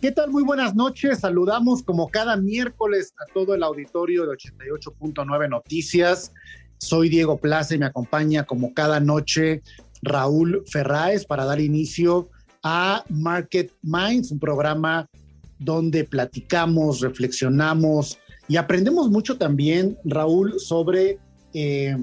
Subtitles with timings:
[0.00, 0.30] ¿Qué tal?
[0.30, 1.18] Muy buenas noches.
[1.18, 6.32] Saludamos como cada miércoles a todo el auditorio de 88.9 Noticias.
[6.78, 9.60] Soy Diego Plaza y me acompaña como cada noche
[10.00, 12.30] Raúl Ferráez para dar inicio
[12.62, 15.06] a Market Minds, un programa
[15.58, 21.18] donde platicamos, reflexionamos y aprendemos mucho también, Raúl, sobre
[21.52, 21.98] eh,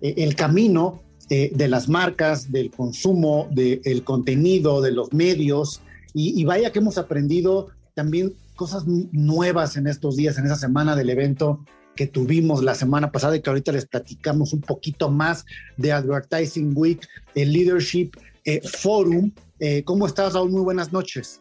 [0.00, 5.82] el camino eh, de las marcas, del consumo, del contenido, de los medios
[6.14, 11.10] y, vaya que hemos aprendido también cosas nuevas en estos días, en esa semana del
[11.10, 11.64] evento
[11.96, 15.44] que tuvimos la semana pasada y que ahorita les platicamos un poquito más
[15.76, 18.12] de Advertising Week, el Leadership
[18.44, 19.32] eh, Forum.
[19.58, 20.50] Eh, ¿Cómo estás, Raúl?
[20.50, 21.40] Muy buenas noches.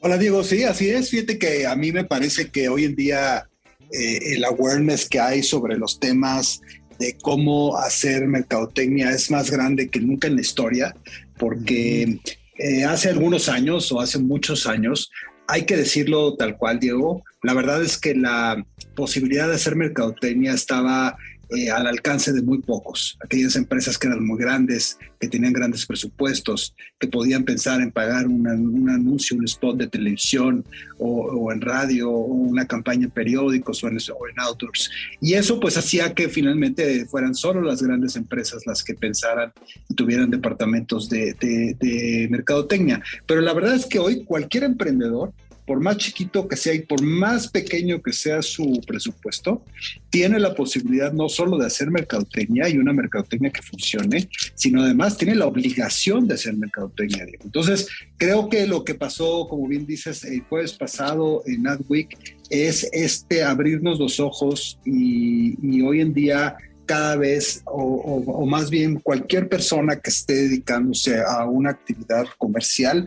[0.00, 0.44] Hola, Diego.
[0.44, 1.10] Sí, así es.
[1.10, 3.48] Fíjate que a mí me parece que hoy en día
[3.90, 6.60] eh, el awareness que hay sobre los temas
[6.98, 10.94] de cómo hacer mercadotecnia es más grande que nunca en la historia,
[11.38, 12.18] porque
[12.56, 15.10] eh, hace algunos años o hace muchos años,
[15.46, 20.52] hay que decirlo tal cual, Diego, la verdad es que la posibilidad de hacer mercadotecnia
[20.52, 21.16] estaba
[21.56, 23.16] eh, al alcance de muy pocos.
[23.24, 28.26] Aquellas empresas que eran muy grandes, que tenían grandes presupuestos, que podían pensar en pagar
[28.26, 30.64] un anuncio, un spot de televisión
[30.98, 33.98] o, en radio o una campaña en periódicos o en,
[34.36, 34.90] outdoors.
[35.20, 39.52] Y eso pues hacía que finalmente fueran solo las grandes empresas las que pensaran
[39.88, 43.02] y tuvieran departamentos de, de mercadotecnia.
[43.26, 45.32] Pero la verdad es que hoy cualquier emprendedor
[45.66, 49.62] por más chiquito que sea y por más pequeño que sea su presupuesto,
[50.10, 55.16] tiene la posibilidad no solo de hacer mercadotecnia y una mercadotecnia que funcione, sino además
[55.16, 57.26] tiene la obligación de hacer mercadotecnia.
[57.42, 57.88] Entonces,
[58.18, 63.42] creo que lo que pasó, como bien dices, el jueves pasado en AdWeek es este
[63.42, 66.56] abrirnos los ojos y, y hoy en día
[66.86, 73.06] cada vez, o, más bien cualquier persona que esté dedicándose a una actividad comercial,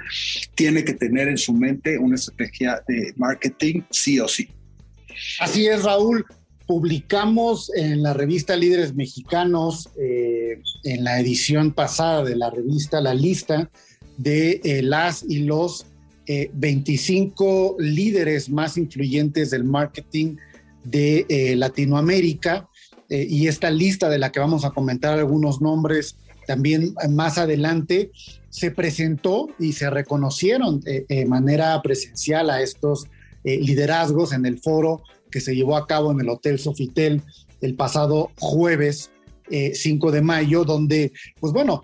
[0.56, 4.50] tiene que tener en su mente una estrategia de marketing sí o sí.
[5.40, 6.26] Así es, Raúl.
[6.66, 13.14] Publicamos en la revista Líderes Mexicanos, eh, en la edición pasada de la revista, la
[13.14, 13.70] lista
[14.18, 15.86] de eh, las y los
[16.28, 20.36] 25 eh, líderes más influyentes del marketing
[20.84, 22.68] de Latinoamérica
[23.09, 28.12] eh, y esta lista de la que vamos a comentar algunos nombres también más adelante,
[28.50, 33.07] se presentó y se reconocieron de, manera presencial a estos
[33.44, 37.22] eh, liderazgos en el foro que se llevó a cabo en el Hotel Sofitel
[37.59, 39.12] el pasado jueves
[39.50, 41.84] 5 eh, de mayo, donde, pues bueno,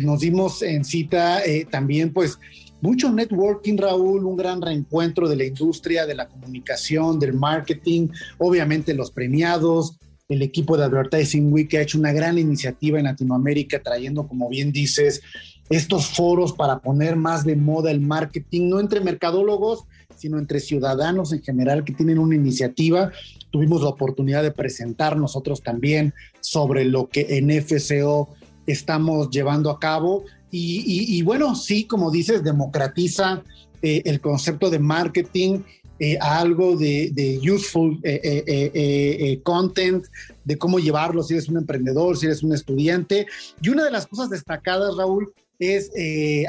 [0.00, 2.38] nos dimos en cita también, pues,
[2.84, 8.92] mucho networking, Raúl, un gran reencuentro de la industria, de la comunicación, del marketing, obviamente
[8.92, 9.96] los premiados,
[10.28, 14.72] el equipo de Advertising Week ha hecho una gran iniciativa en Latinoamérica, trayendo, como bien
[14.72, 15.22] dices,
[15.68, 19.84] estos foros para poner más de moda el marketing, no entre mercadólogos,
[20.16, 23.12] sino entre ciudadanos en general que tienen una iniciativa.
[23.50, 28.34] Tuvimos la oportunidad de presentar nosotros también sobre lo que en FCO
[28.66, 30.24] estamos llevando a cabo.
[30.56, 33.42] Y, bueno, sí, como dices, democratiza
[33.82, 35.62] eh, el concepto de marketing
[36.00, 38.42] eh, algo de, useful eh,
[38.74, 40.04] eh, content,
[40.44, 43.26] de cómo llevarlo si eres un emprendedor, si eres un estudiante.
[43.62, 45.92] Y una de las cosas destacadas, Raúl, es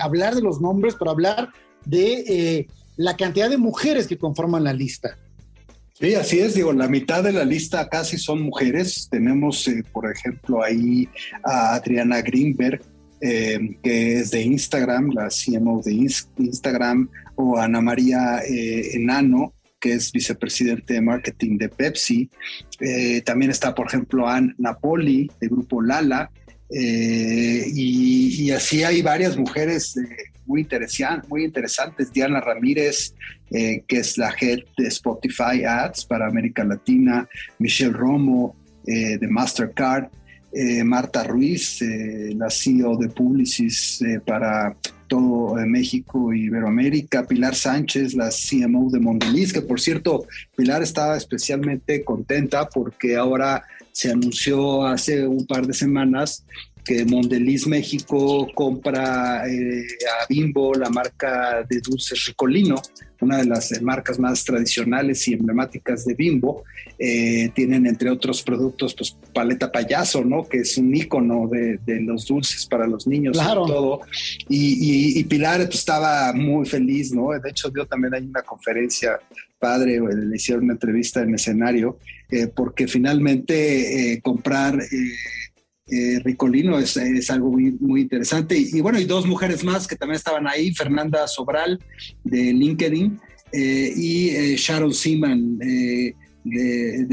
[0.01, 1.49] hablar de los nombres, pero hablar
[1.85, 2.67] de
[2.97, 5.17] la cantidad de mujeres que conforman la lista.
[5.93, 9.07] Sí, así es, digo, la mitad de la lista casi son mujeres.
[9.11, 11.07] Tenemos, por ejemplo, ahí
[11.43, 12.81] a Adriana Greenberg,
[13.21, 15.93] que es de Instagram, la CMO de
[16.37, 22.29] Instagram, o Ana María eh, Enano, que es vicepresidente de marketing de Pepsi.
[22.79, 26.31] Eh, también está, por ejemplo, Ann Napoli, de Grupo Lala.
[26.69, 29.95] Eh, y, así hay varias mujeres
[30.45, 30.67] muy,
[31.27, 32.11] muy interesantes.
[32.11, 33.13] Diana Ramírez,
[33.49, 37.27] que es la head de Spotify Ads para América Latina.
[37.59, 40.09] Michelle Romo, de Mastercard.
[40.85, 44.73] Marta Ruiz, la CEO de Publicis para
[45.15, 50.25] todo México y Iberoamérica, Pilar Sánchez, la CMO de Mondeliz, que por cierto,
[50.55, 56.43] Pilar estaba especialmente contenta porque ahora se anunció hace un par de semanas
[56.85, 59.83] que Mondeliz México compra eh,
[60.21, 62.75] a Bimbo la marca de dulces Ricolino,
[63.21, 66.63] una de las marcas más tradicionales y emblemáticas de Bimbo.
[66.99, 70.47] Eh, tienen entre otros productos, pues paleta payaso, ¿no?
[70.47, 73.65] Que es un ícono de, los dulces para los niños claro.
[73.65, 74.01] todo.
[74.47, 77.31] Y, Pilar pues, estaba muy feliz, ¿no?
[77.31, 79.19] De hecho, dio también hay una conferencia
[79.57, 81.97] padre, le hicieron una entrevista en escenario,
[82.29, 84.79] eh, porque finalmente comprar
[85.87, 86.97] eh, Ricolino es,
[87.29, 88.57] algo muy, interesante.
[88.57, 91.79] Y, bueno, y dos mujeres más que también estaban ahí, Fernanda Sobral
[92.23, 93.19] de LinkedIn
[93.51, 96.15] eh, y eh, Sharon Seaman de,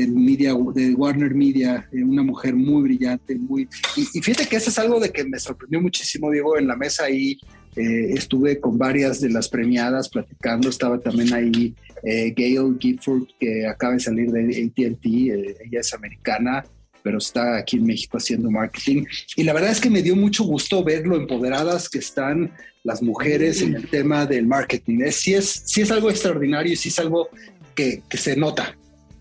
[0.09, 3.69] media, de Warner Media, una mujer muy brillante, muy...
[3.97, 7.05] Y, fíjate que eso es algo de que me sorprendió muchísimo, Diego, en la mesa
[7.05, 7.39] ahí.
[7.75, 14.01] estuve con varias de las premiadas platicando, estaba también ahí Gail Gifford, que acaba de
[14.01, 16.65] salir de ATT, ella es americana,
[17.03, 19.05] pero está aquí en México haciendo marketing.
[19.37, 22.53] Y la verdad es que me dio mucho gusto ver lo empoderadas que están
[22.85, 25.01] las mujeres en el tema del marketing.
[25.05, 27.29] Es, sí, es, sí es algo extraordinario y sí es algo
[27.75, 28.77] que, se nota,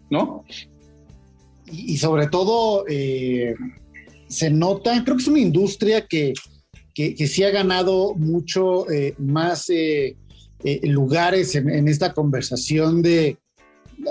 [0.09, 0.43] ¿no?
[1.71, 3.55] Y, sobre todo eh,
[4.27, 6.33] se nota, creo que es una industria que,
[6.93, 10.15] que, sí ha ganado mucho eh, más eh,
[10.83, 13.37] lugares en, esta conversación de,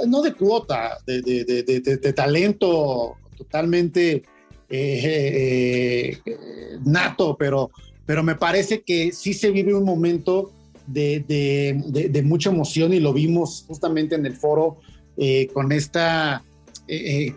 [0.06, 4.22] no de cuota, de, de talento totalmente
[4.68, 7.70] eh, eh, nato, pero,
[8.04, 10.52] pero me parece que sí se vive un momento
[10.86, 14.78] de, mucha emoción y lo vimos justamente en el foro
[15.16, 16.42] eh, con esta,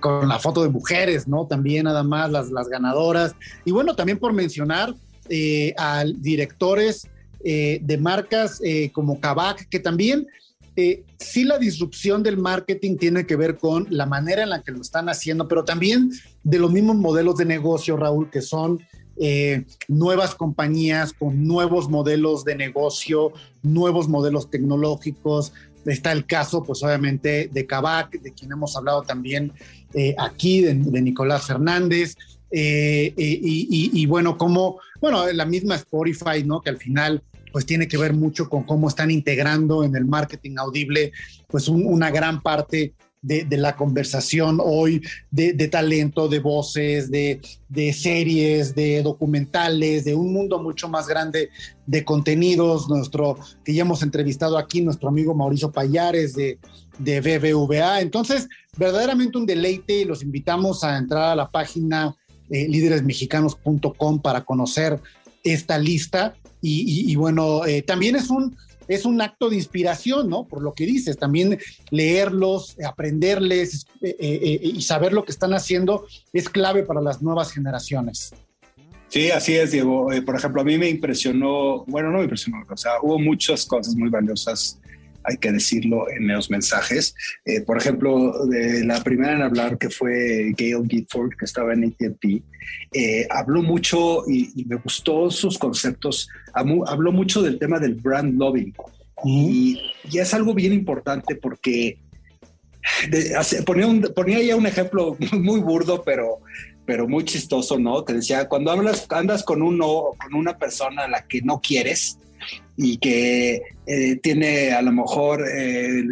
[0.01, 1.47] con la foto de mujeres, ¿no?
[1.47, 3.33] También nada más las, las ganadoras.
[3.63, 4.93] Y bueno, también por mencionar
[5.77, 7.07] a directores
[7.43, 8.61] de marcas
[8.91, 10.27] como Kavak, que también
[10.75, 14.71] eh, sí la disrupción del marketing tiene que ver con la manera en la que
[14.71, 16.11] lo están haciendo, pero también
[16.43, 18.81] de los mismos modelos de negocio, Raúl, que son
[19.17, 25.53] eh, nuevas compañías con nuevos modelos de negocio, nuevos modelos tecnológicos.
[25.85, 29.51] Está el caso, pues obviamente, de Kavak, de quien hemos hablado también
[29.93, 32.15] eh, aquí, de, Nicolás Fernández.
[32.51, 36.61] y, y, bueno, como, bueno, la misma Spotify, ¿no?
[36.61, 37.21] Que al final
[37.53, 41.13] pues tiene que ver mucho con cómo están integrando en el marketing audible,
[41.47, 45.01] pues una gran parte de, la conversación hoy
[45.31, 47.39] de, talento, de voces, de,
[47.93, 51.49] series, de documentales, de un mundo mucho más grande
[51.85, 52.89] de contenidos.
[52.89, 56.59] Nuestro, que ya hemos entrevistado aquí, nuestro amigo Mauricio Payares de,
[56.99, 58.01] BBVA.
[58.01, 62.15] Entonces, verdaderamente un deleite y los invitamos a entrar a la página
[62.49, 64.99] eh, líderesmexicanos.com para conocer
[65.43, 68.55] esta lista y, bueno, eh, también es un,
[68.87, 70.45] es un acto de inspiración, ¿no?
[70.45, 71.59] Por lo que dices, también
[71.91, 77.51] leerlos, aprenderles eh, eh, y saber lo que están haciendo es clave para las nuevas
[77.51, 78.33] generaciones.
[79.09, 80.07] Sí, así es, Diego.
[80.25, 83.93] por ejemplo, a mí me impresionó, bueno, no me impresionó, o sea, hubo muchas cosas
[83.95, 84.79] muy valiosas
[85.23, 87.15] hay que decirlo, en los mensajes.
[87.45, 91.85] Eh, por ejemplo, de la primera en hablar, que fue Gail Gifford, que estaba en
[91.85, 92.43] ATT,
[92.93, 98.73] eh, habló mucho y, me gustó sus conceptos, habló mucho del tema del brand loving.
[99.25, 99.79] Y,
[100.13, 101.97] es algo bien importante porque
[103.65, 106.39] ponía, ponía ya un ejemplo muy burdo, pero,
[106.85, 108.03] pero muy chistoso, ¿no?
[108.03, 112.17] Que decía, cuando hablas, andas con uno, con una persona a la que no quieres,
[112.75, 116.03] y que eh, tiene a lo mejor eh,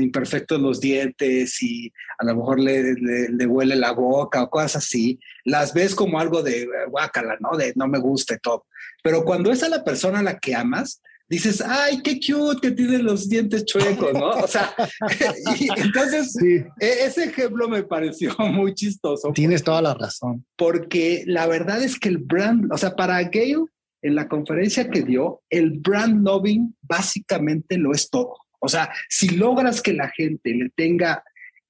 [0.00, 5.18] imperfectos los dientes y a lo mejor le, le, huele la boca o cosas así,
[5.44, 7.56] las ves como algo de eh, guácala, ¿no?
[7.56, 8.66] De no me gusta y todo.
[9.02, 12.70] Pero cuando es a la persona a la que amas, dices, ay, qué cute que
[12.70, 14.30] tiene los dientes chuecos, ¿no?
[14.30, 14.74] O sea,
[15.76, 19.32] entonces e, ese ejemplo me pareció muy chistoso.
[19.32, 20.44] Tienes toda la razón.
[20.56, 23.64] Porque la verdad es que el brand, o sea, para Gail,
[24.06, 28.34] en la conferencia que dio, el brand loving básicamente lo es todo.
[28.60, 31.22] O sea, si logras que la gente le tenga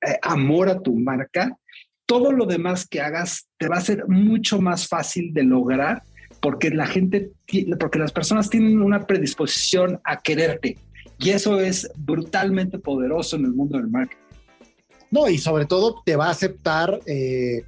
[0.07, 1.57] eh, amor a tu marca,
[2.05, 6.03] todo lo demás que hagas te va a ser mucho más fácil de lograr
[6.41, 7.33] porque la gente,
[7.81, 10.79] porque las personas tienen una predisposición a quererte
[11.19, 14.23] y eso es brutalmente poderoso en el mundo del marketing.
[15.11, 17.63] No, y sobre todo te va a aceptar eh,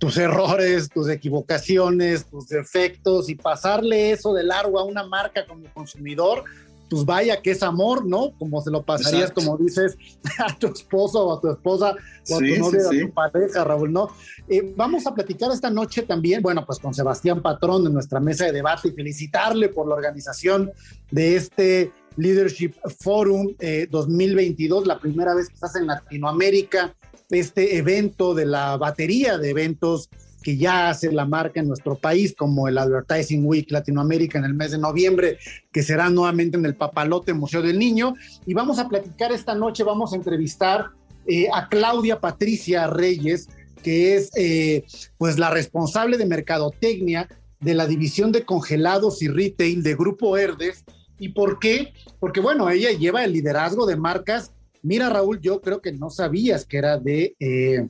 [0.00, 5.70] tus errores, tus equivocaciones, tus defectos y pasarle eso de largo a una marca como
[5.74, 6.42] consumidor,
[6.88, 8.32] pues vaya que es amor, ¿no?
[8.38, 9.98] Como se lo pasarías, como dices,
[10.38, 11.94] a tu esposo o a tu esposa
[12.30, 14.08] o a tu novia o a tu pareja, Raúl, ¿no?
[14.48, 18.46] Eh, vamos a platicar esta noche también, bueno, pues con Sebastián Patrón de nuestra mesa
[18.46, 20.72] de debate y felicitarle por la organización
[21.10, 23.54] de este Leadership Forum
[23.90, 26.96] 2022, eh, la primera vez que estás en Latinoamérica
[27.30, 30.08] este evento de la batería de eventos
[30.42, 34.54] que ya hace la marca en nuestro país, como el Advertising Week Latinoamérica en el
[34.54, 35.38] mes de noviembre,
[35.72, 38.14] que será nuevamente en el Papalote Museo del Niño.
[38.46, 40.86] Y vamos a platicar esta noche, vamos a entrevistar
[41.26, 43.48] eh, a Claudia Patricia Reyes,
[43.82, 44.84] que es eh,
[45.18, 47.28] pues la responsable de mercadotecnia
[47.60, 50.84] de la división de congelados y retail de Grupo Herdes.
[51.18, 51.92] ¿Y por qué?
[52.18, 54.52] Porque bueno, ella lleva el liderazgo de marcas.
[54.82, 57.86] Mira, Raúl, yo creo que no sabías que era de, eh,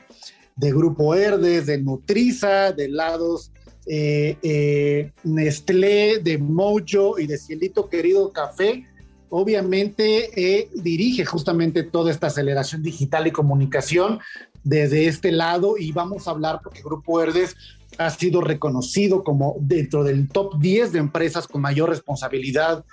[0.56, 3.52] de Grupo Herdes, de Nutriza, de Lados
[3.87, 8.87] eh, Nestlé, de Mojo y de Cielito Querido Café.
[9.30, 14.18] Obviamente dirige justamente toda esta aceleración digital y comunicación
[14.64, 17.56] desde este lado y vamos a hablar porque Grupo Herdes
[17.99, 22.85] ha sido reconocido como dentro del top 10 de empresas con mayor responsabilidad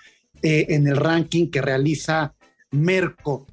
[0.41, 2.33] eh, en el ranking que realiza
[2.71, 3.47] Merco.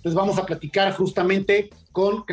[0.00, 2.24] Entonces vamos a platicar justamente con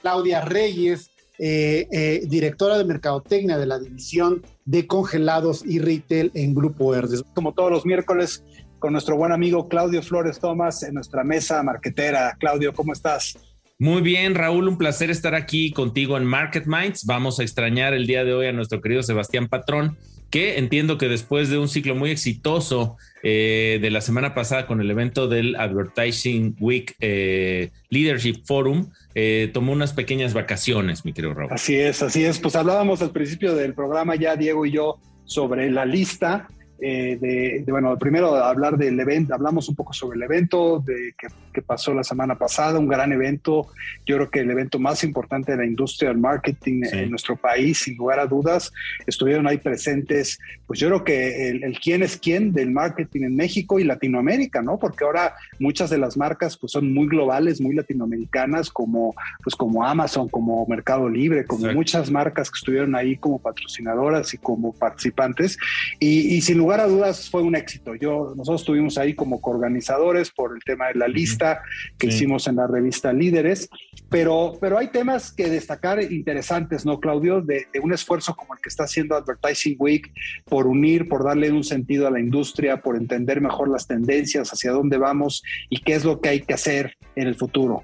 [0.00, 6.54] Claudia Reyes, eh, eh, directora de Mercadotecnia de la División de Congelados y Retail en
[6.54, 7.24] Grupo Herdes.
[7.34, 8.44] Como todos los miércoles,
[8.78, 12.36] con nuestro buen amigo Claudio Flores Tomás en nuestra mesa marquetera.
[12.38, 13.36] Claudio, ¿cómo estás?
[13.80, 17.06] Muy bien, Raúl, un placer estar aquí contigo en Market Minds.
[17.06, 19.98] Vamos a extrañar el día de hoy a nuestro querido Sebastián Patrón,
[20.30, 24.80] que entiendo que después de un ciclo muy exitoso eh, de la semana pasada con
[24.80, 31.34] el evento del Advertising Week eh, Leadership Forum, eh, tomó unas pequeñas vacaciones, mi querido
[31.34, 31.52] Raúl.
[31.52, 32.38] Así es, así es.
[32.38, 36.48] Pues hablábamos al principio del programa ya, Diego y yo, sobre la lista
[36.80, 41.28] eh, de, bueno, primero hablar del evento, hablamos un poco sobre el evento de, que,
[41.66, 43.66] pasó la semana pasada, un gran evento,
[44.06, 47.78] yo creo que el evento más importante de la industria del marketing en nuestro país,
[47.78, 48.72] sin lugar a dudas,
[49.08, 53.80] estuvieron ahí presentes, pues yo creo que el, quién es quién del marketing en México
[53.80, 54.78] y Latinoamérica, ¿no?
[54.78, 59.84] Porque ahora muchas de las marcas pues son muy globales, muy latinoamericanas, como, pues como
[59.84, 65.58] Amazon, como Mercado Libre, como muchas marcas que estuvieron ahí como patrocinadoras y como participantes,
[65.98, 67.94] y, y sin lugar lugar a dudas fue un éxito.
[67.94, 71.62] Yo, nosotros estuvimos ahí como coorganizadores por el tema de la lista
[71.96, 73.70] que hicimos en la revista Líderes,
[74.10, 77.40] pero, pero hay temas que destacar interesantes, ¿no, Claudio?
[77.40, 80.12] De, un esfuerzo como el que está haciendo Advertising Week
[80.44, 84.70] por unir, por darle un sentido a la industria, por entender mejor las tendencias, hacia
[84.70, 87.82] dónde vamos y qué es lo que hay que hacer en el futuro.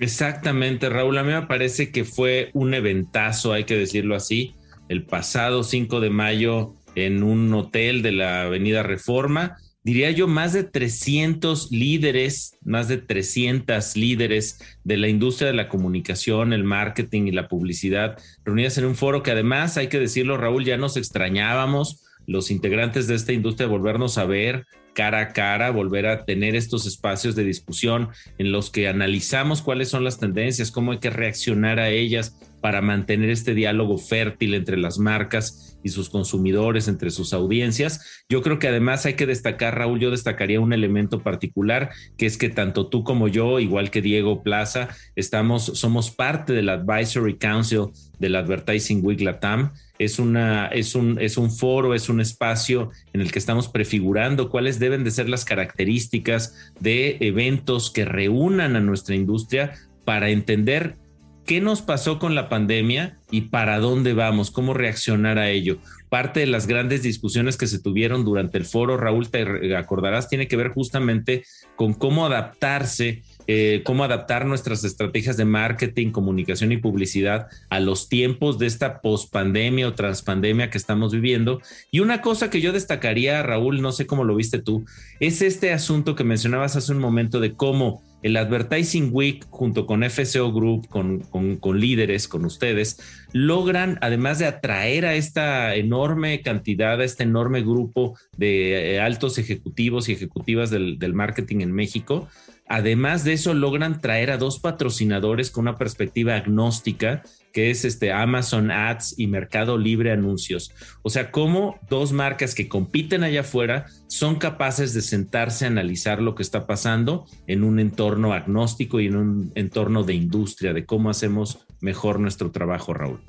[0.00, 1.18] Exactamente, Raúl.
[1.18, 4.54] A mí me parece que fue un eventazo, hay que decirlo así.
[4.88, 9.56] El pasado 5 de mayo en un hotel de la Avenida Reforma.
[9.82, 15.68] Diría yo, más de 300 líderes, más de 300 líderes de la industria de la
[15.68, 20.38] comunicación, el marketing y la publicidad reunidas en un foro que además, hay que decirlo,
[20.38, 25.70] Raúl, ya nos extrañábamos los integrantes de esta industria volvernos a ver cara a cara,
[25.70, 28.08] volver a tener estos espacios de discusión
[28.38, 32.80] en los que analizamos cuáles son las tendencias, cómo hay que reaccionar a ellas para
[32.80, 38.24] mantener este diálogo fértil entre las marcas y sus consumidores, entre sus audiencias.
[38.26, 42.38] Yo creo que además hay que destacar, Raúl, yo destacaría un elemento particular, que es
[42.38, 47.88] que tanto tú como yo, igual que Diego Plaza, estamos, somos parte del Advisory Council
[48.18, 49.74] del Advertising Week Latam.
[49.98, 54.48] Es, una, es, un, es un foro, es un espacio en el que estamos prefigurando
[54.48, 59.74] cuáles deben de ser las características de eventos que reúnan a nuestra industria
[60.06, 60.96] para entender
[61.44, 65.78] qué nos pasó con la pandemia y para dónde vamos, cómo reaccionar a ello.
[66.08, 70.48] Parte de las grandes discusiones que se tuvieron durante el foro, Raúl, te acordarás, tiene
[70.48, 71.44] que ver justamente
[71.76, 78.08] con cómo adaptarse eh, cómo adaptar nuestras estrategias de marketing, comunicación y publicidad a los
[78.08, 81.60] tiempos de esta pospandemia o transpandemia que estamos viviendo.
[81.90, 84.86] Y una cosa que yo destacaría, Raúl, no sé cómo lo viste tú,
[85.20, 90.02] es este asunto que mencionabas hace un momento de cómo el Advertising Week junto con
[90.02, 92.98] FCO Group, con, con, líderes, con ustedes,
[93.32, 99.36] logran, además de atraer a esta enorme cantidad, a este enorme grupo de eh, altos
[99.36, 102.26] ejecutivos y ejecutivas del, del marketing en México,
[102.66, 108.10] Además de eso, logran traer a dos patrocinadores con una perspectiva agnóstica, que es este
[108.10, 110.72] Amazon Ads y Mercado Libre Anuncios.
[111.02, 116.22] O sea, cómo dos marcas que compiten allá afuera son capaces de sentarse a analizar
[116.22, 120.86] lo que está pasando en un entorno agnóstico y en un entorno de industria, de
[120.86, 123.20] cómo hacemos mejor nuestro trabajo, Raúl.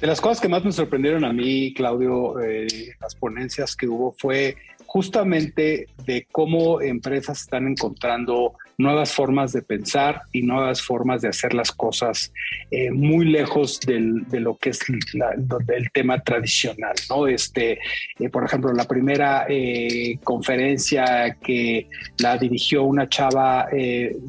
[0.00, 2.66] De las cosas que más me sorprendieron a mí, Claudio, eh,
[2.98, 4.56] las ponencias que hubo fue
[4.86, 11.54] justamente de cómo empresas están encontrando nuevas formas de pensar y nuevas formas de hacer
[11.54, 12.32] las cosas
[12.70, 17.26] eh, muy lejos del, de lo que es el tema tradicional, ¿no?
[17.26, 17.78] Este,
[18.18, 23.68] eh, por ejemplo, la primera eh, conferencia que la dirigió una chava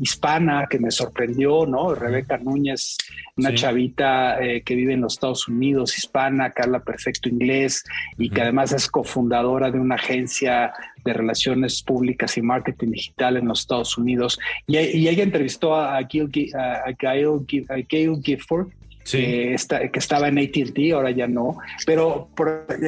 [0.01, 1.96] hispana que me sorprendió, ¿no?
[1.96, 2.98] Rebeca Núñez,
[3.38, 7.84] una chavita que vive en los Estados Unidos, hispana, que habla perfecto inglés
[8.17, 13.48] y que además es cofundadora de una agencia de relaciones públicas y marketing digital en
[13.48, 14.39] los Estados Unidos.
[14.67, 16.29] Y, ella entrevistó a, Gail,
[18.24, 18.67] Gifford,
[19.10, 19.55] que,
[19.93, 21.58] estaba en ATT, ahora ya no.
[21.86, 22.29] Pero,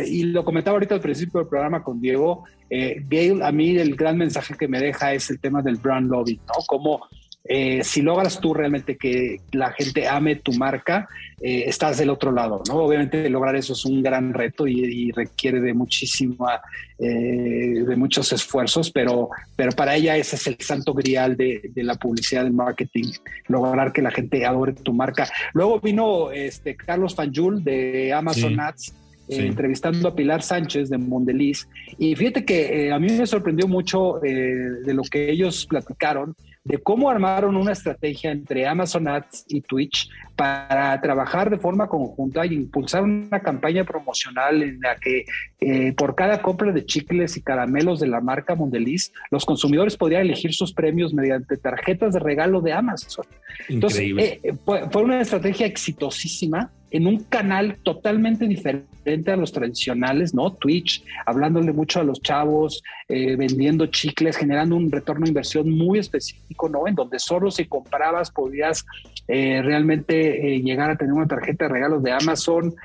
[0.06, 3.96] y lo comentaba ahorita al principio del programa con Diego, eh, Gail, a mí el
[3.96, 6.66] gran mensaje que me deja es el tema del brand lobbying, ¿no?
[6.66, 7.08] Como
[7.46, 11.10] eh, si logras tú realmente que la gente ame tu marca,
[11.42, 12.76] eh, estás del otro lado, ¿no?
[12.76, 16.62] Obviamente lograr eso es un gran reto y, requiere de muchísima,
[16.98, 21.96] eh, de muchos esfuerzos, pero, pero para ella ese es el santo grial de, la
[21.96, 23.12] publicidad y marketing,
[23.50, 25.28] lograr que la gente adore tu marca.
[25.54, 28.94] Luego vino este Carlos Fanjul de Amazon Ads.
[29.28, 31.68] entrevistando a Pilar Sánchez de Mondeliz.
[31.98, 37.10] Y fíjate que a mí me sorprendió mucho de lo que ellos platicaron, de cómo
[37.10, 43.04] armaron una estrategia entre Amazon Ads y Twitch para trabajar de forma conjunta y impulsar
[43.04, 45.26] una campaña promocional en la que
[45.60, 50.22] eh, por cada compra de chicles y caramelos de la marca Mondeliz, los consumidores podrían
[50.22, 53.26] elegir sus premios mediante tarjetas de regalo de Amazon.
[53.68, 60.36] Entonces, eh, eh, fue una estrategia exitosísima en un canal totalmente diferente a los tradicionales,
[60.36, 60.54] ¿no?
[60.54, 65.98] Twitch, hablándole mucho a los chavos, eh, vendiendo chicles, generando un retorno de inversión muy
[65.98, 66.88] específico, ¿no?
[66.88, 68.86] En donde solo si comprabas podías
[69.28, 72.76] eh, realmente eh, llegar a tener una tarjeta de regalos de Amazon,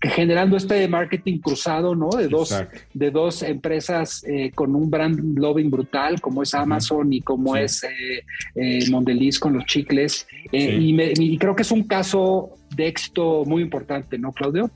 [0.00, 2.10] generando este marketing cruzado, ¿no?
[2.10, 2.54] De dos,
[2.94, 7.84] de dos empresas con un brand lobbying brutal, como es Amazon y como es
[8.90, 10.28] Mondeliz con los chicles.
[10.52, 14.70] y creo que es un caso de éxito muy importante, ¿no, Claudio?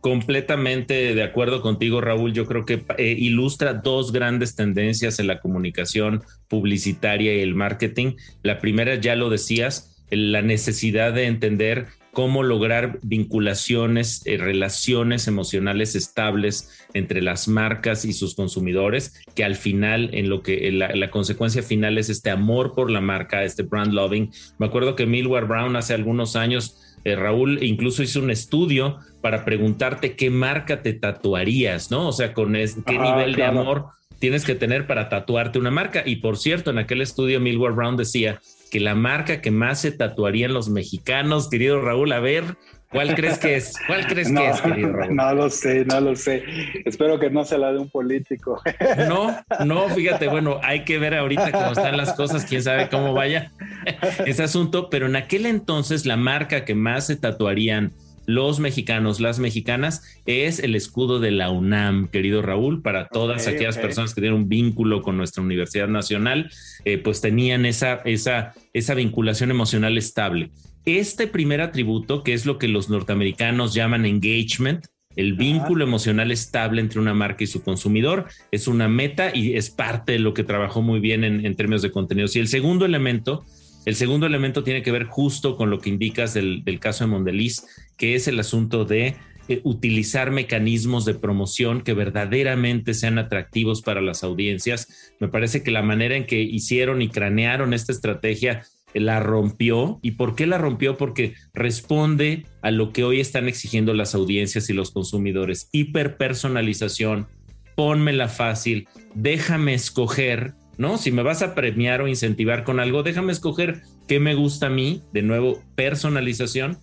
[0.00, 2.34] Completamente de acuerdo contigo, Raúl.
[2.34, 8.16] Yo creo que eh, ilustra dos grandes tendencias en la comunicación publicitaria y el marketing.
[8.42, 15.94] La primera, ya lo decías, la necesidad de entender cómo lograr vinculaciones, eh, relaciones emocionales
[15.94, 21.10] estables entre las marcas y sus consumidores, que al final, en lo que la, la,
[21.10, 24.30] consecuencia final es este amor por la marca, este brand loving.
[24.58, 29.44] Me acuerdo que Milward Brown hace algunos años eh, Raúl incluso hizo un estudio para
[29.44, 32.08] preguntarte qué marca te tatuarías, ¿no?
[32.08, 33.86] O sea, con qué nivel de amor
[34.18, 36.02] tienes que tener para tatuarte una marca.
[36.06, 39.92] Y por cierto, en aquel estudio Milward Brown decía que la marca que más se
[39.92, 42.56] tatuarían los mexicanos, querido Raúl, a ver,
[42.94, 43.74] ¿Cuál crees que es?
[43.88, 45.16] ¿Cuál crees que es, querido Raúl?
[45.16, 46.44] No lo sé, no lo sé.
[46.84, 48.62] Espero que no sea la de un político.
[49.08, 53.12] No, no, fíjate, bueno, hay que ver ahorita cómo están las cosas, quién sabe cómo
[53.12, 53.50] vaya
[54.26, 57.92] ese asunto, pero en aquel entonces la marca que más se tatuarían
[58.26, 63.76] los mexicanos, las mexicanas, es el escudo de la UNAM, querido Raúl, para todas aquellas
[63.76, 66.50] personas que tienen un vínculo con nuestra Universidad Nacional,
[66.84, 70.50] eh, pues tenían esa, esa, esa vinculación emocional estable.
[70.86, 76.80] Este primer atributo, que es lo que los norteamericanos llaman engagement, el vínculo emocional estable
[76.80, 80.44] entre una marca y su consumidor, es una meta y es parte de lo que
[80.44, 82.36] trabajó muy bien en, términos de contenidos.
[82.36, 83.46] Y el segundo elemento,
[83.86, 87.64] el segundo elemento tiene que ver justo con lo que indicas del, caso de Mondeliz,
[87.96, 89.16] que es el asunto de
[89.48, 95.14] eh, utilizar mecanismos de promoción que verdaderamente sean atractivos para las audiencias.
[95.20, 99.98] Me parece que la manera en que hicieron y cranearon esta estrategia la rompió.
[100.02, 100.96] ¿Y por qué la rompió?
[100.96, 105.68] Porque responde a lo que hoy están exigiendo las audiencias y los consumidores.
[105.72, 107.28] Hiperpersonalización,
[107.76, 110.98] pónmela fácil, déjame escoger, ¿no?
[110.98, 114.70] Si me vas a premiar o incentivar con algo, déjame escoger qué me gusta a
[114.70, 116.78] mí, de nuevo, personalización.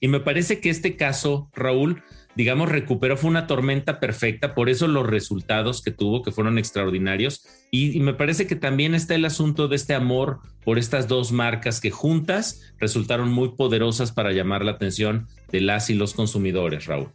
[0.00, 2.02] Y me parece que este caso, Raúl,
[2.40, 7.46] digamos, recuperó, fue una tormenta perfecta, por eso los resultados que tuvo, que fueron extraordinarios.
[7.70, 11.82] Y, me parece que también está el asunto de este amor por estas dos marcas
[11.82, 17.10] que juntas resultaron muy poderosas para llamar la atención de las y los consumidores, Raúl.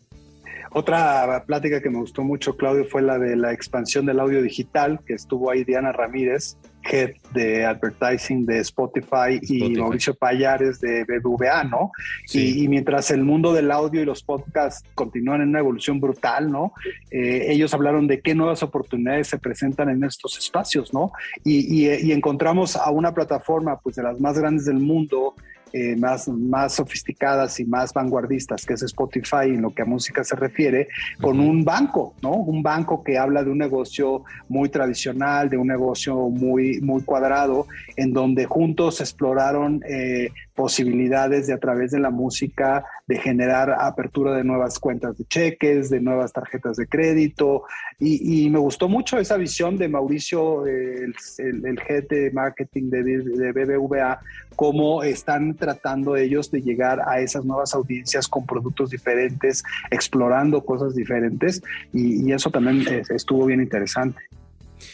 [0.69, 4.99] Otra plática que me gustó mucho, Claudio, fue la de la expansión del audio digital,
[5.07, 6.59] que estuvo ahí Diana Ramírez,
[6.89, 11.91] head de advertising de Spotify, y Mauricio Payares de BBVA, ¿no?
[12.33, 16.73] Y, mientras el mundo del audio y los podcasts continúan en una evolución brutal, ¿no?
[17.11, 21.11] Eh, ellos hablaron de qué nuevas oportunidades se presentan en estos espacios, ¿no?
[21.43, 25.35] Y, y encontramos a una plataforma, pues, de las más grandes del mundo,
[25.77, 30.23] eh, más, más sofisticadas y más vanguardistas, que es Spotify en lo que a música
[30.23, 30.87] se refiere,
[31.19, 32.31] con un banco, ¿no?
[32.31, 37.67] Un banco que habla de un negocio muy tradicional, de un negocio muy, muy cuadrado,
[37.97, 44.35] en donde juntos exploraron eh, posibilidades de a través de la música de generar apertura
[44.35, 47.63] de nuevas cuentas de cheques, de nuevas tarjetas de crédito.
[47.99, 54.19] Y, me gustó mucho esa visión de Mauricio, el, el, head de marketing de, BBVA,
[54.55, 60.95] cómo están tratando ellos de llegar a esas nuevas audiencias con productos diferentes, explorando cosas
[60.95, 61.61] diferentes.
[61.93, 64.21] Y, y eso también estuvo bien interesante.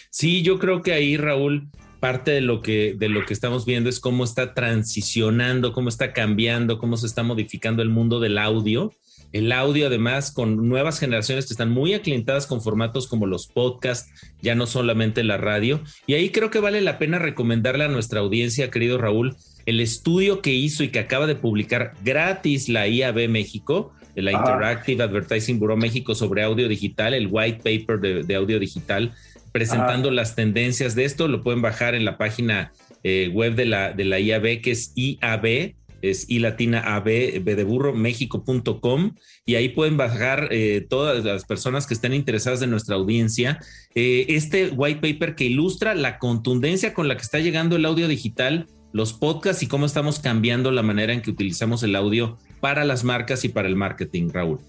[0.09, 1.67] Sí, yo creo que ahí, Raúl,
[2.01, 6.11] parte de lo que de lo que estamos viendo es cómo está transicionando, cómo está
[6.11, 8.91] cambiando, cómo se está modificando el mundo del audio.
[9.31, 14.11] El audio, además, con nuevas generaciones que están muy aclientadas con formatos como los podcasts,
[14.41, 15.79] ya no solamente la radio.
[16.05, 20.41] Y ahí creo que vale la pena recomendarle a nuestra audiencia, querido Raúl, el estudio
[20.41, 25.77] que hizo y que acaba de publicar gratis la IAB México, la Interactive Advertising Bureau
[25.77, 29.13] México sobre audio digital, el white paper de, de audio digital
[29.51, 31.27] presentando las tendencias de esto.
[31.27, 32.71] Lo pueden bajar en la página
[33.03, 37.05] eh, web de la, de la IAB, que es IAB, es I latina AB,
[37.43, 42.59] B de burro, México.com, y ahí pueden bajar eh, todas las personas que estén interesadas
[42.59, 43.59] de nuestra audiencia.
[43.95, 48.07] Eh, este white paper que ilustra la contundencia con la que está llegando el audio
[48.07, 52.83] digital, los podcasts y cómo estamos cambiando la manera en que utilizamos el audio para
[52.83, 54.59] las marcas y para el marketing, Raúl.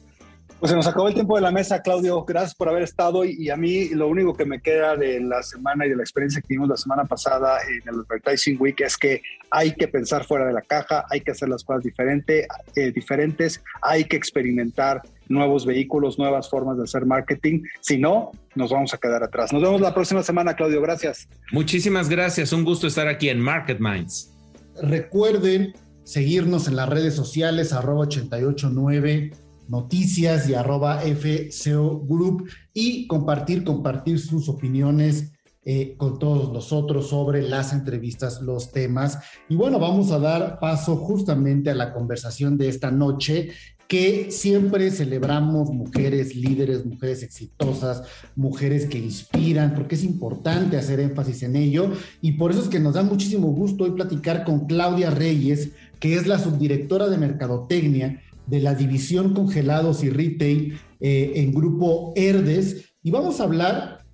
[0.63, 2.25] Pues se nos acabó el tiempo de la mesa, Claudio.
[2.25, 3.25] Gracias por haber estado.
[3.25, 6.41] Y, a mí lo único que me queda de la semana y de la experiencia
[6.41, 10.47] que tuvimos la semana pasada en el Advertising Week es que hay que pensar fuera
[10.47, 12.47] de la caja, hay que hacer las cosas diferente,
[12.77, 17.65] eh, diferentes, hay que experimentar nuevos vehículos, nuevas formas de hacer marketing.
[17.81, 19.53] Si no, nos vamos a quedar atrás.
[19.53, 20.81] Nos vemos la próxima semana, Claudio.
[20.81, 21.27] Gracias.
[21.51, 22.53] Muchísimas gracias.
[22.53, 24.33] Un gusto estar aquí en Market Minds.
[24.81, 29.33] Recuerden seguirnos en las redes sociales, arroba 889
[29.69, 35.33] noticias y arroba FCO Group y compartir, compartir sus opiniones
[35.65, 39.21] eh, con todos nosotros sobre las entrevistas, los temas.
[39.49, 43.51] Y bueno, vamos a dar paso justamente a la conversación de esta noche
[43.87, 48.03] que siempre celebramos mujeres líderes, mujeres exitosas,
[48.35, 51.93] mujeres que inspiran, porque es importante hacer énfasis en ello.
[52.21, 56.17] Y por eso es que nos da muchísimo gusto hoy platicar con Claudia Reyes, que
[56.17, 58.21] es la subdirectora de Mercadotecnia
[58.53, 64.05] de la división congelados y retail eh, en grupo Herdes y vamos a hablar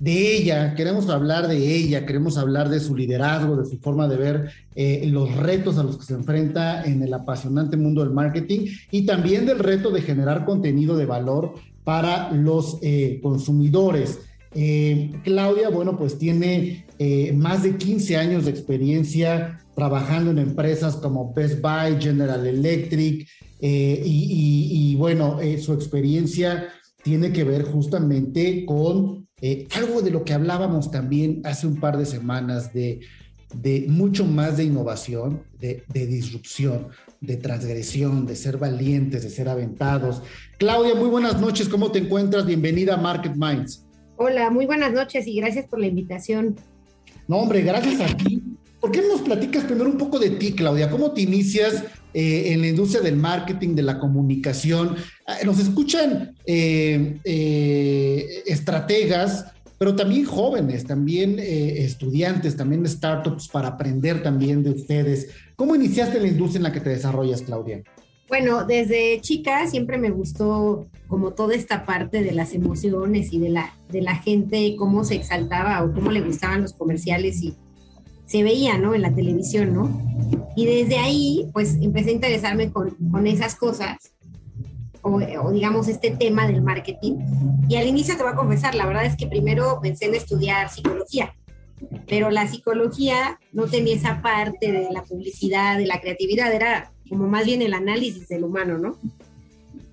[0.00, 4.16] de ella, queremos hablar de ella, queremos hablar de su liderazgo, de su forma de
[4.16, 8.66] ver eh, los retos a los que se enfrenta en el apasionante mundo del marketing
[8.90, 11.52] y también del reto de generar contenido de valor
[11.84, 14.20] para los eh, consumidores.
[15.24, 16.84] Claudia, bueno, pues tiene
[17.34, 23.28] más de 15 años de experiencia trabajando en empresas como Best Buy, General Electric,
[23.64, 26.68] eh, y, bueno, eh, su experiencia
[27.04, 31.96] tiene que ver justamente con eh, algo de lo que hablábamos también hace un par
[31.96, 33.00] de semanas, de,
[33.54, 36.88] de mucho más de innovación, de, de, disrupción,
[37.20, 40.22] de transgresión, de ser valientes, de ser aventados.
[40.58, 42.46] Claudia, muy buenas noches, ¿cómo te encuentras?
[42.46, 43.86] Bienvenida a Market Minds.
[44.16, 46.56] Hola, muy buenas noches y gracias por la invitación.
[47.28, 48.42] No, hombre, gracias a ti.
[48.82, 50.90] ¿Por qué no nos platicas primero un poco de ti, Claudia?
[50.90, 54.96] ¿Cómo te inicias eh, en la industria del marketing, de la comunicación.
[55.26, 59.46] Ah, nos escuchan eh, eh, estrategas,
[59.78, 65.30] pero también jóvenes, también estudiantes, también startups para aprender también de ustedes.
[65.56, 67.82] ¿Cómo iniciaste la industria en la que te desarrollas, Claudia?
[68.28, 73.48] Bueno, desde chica siempre me gustó como toda esta parte de las emociones y de
[73.48, 77.54] la, de la gente, cómo se exaltaba o cómo le gustaban los comerciales y
[78.32, 78.94] se veía, ¿no?
[78.94, 79.90] En la televisión, ¿no?
[80.56, 83.98] Y desde ahí, pues empecé a interesarme con, con esas cosas,
[85.02, 85.20] o,
[85.52, 87.18] digamos este tema del marketing.
[87.68, 90.70] Y al inicio te voy a confesar, la verdad es que primero pensé en estudiar
[90.70, 91.34] psicología,
[92.08, 97.28] pero la psicología no tenía esa parte de la publicidad, de la creatividad, era como
[97.28, 98.96] más bien el análisis del humano, ¿no?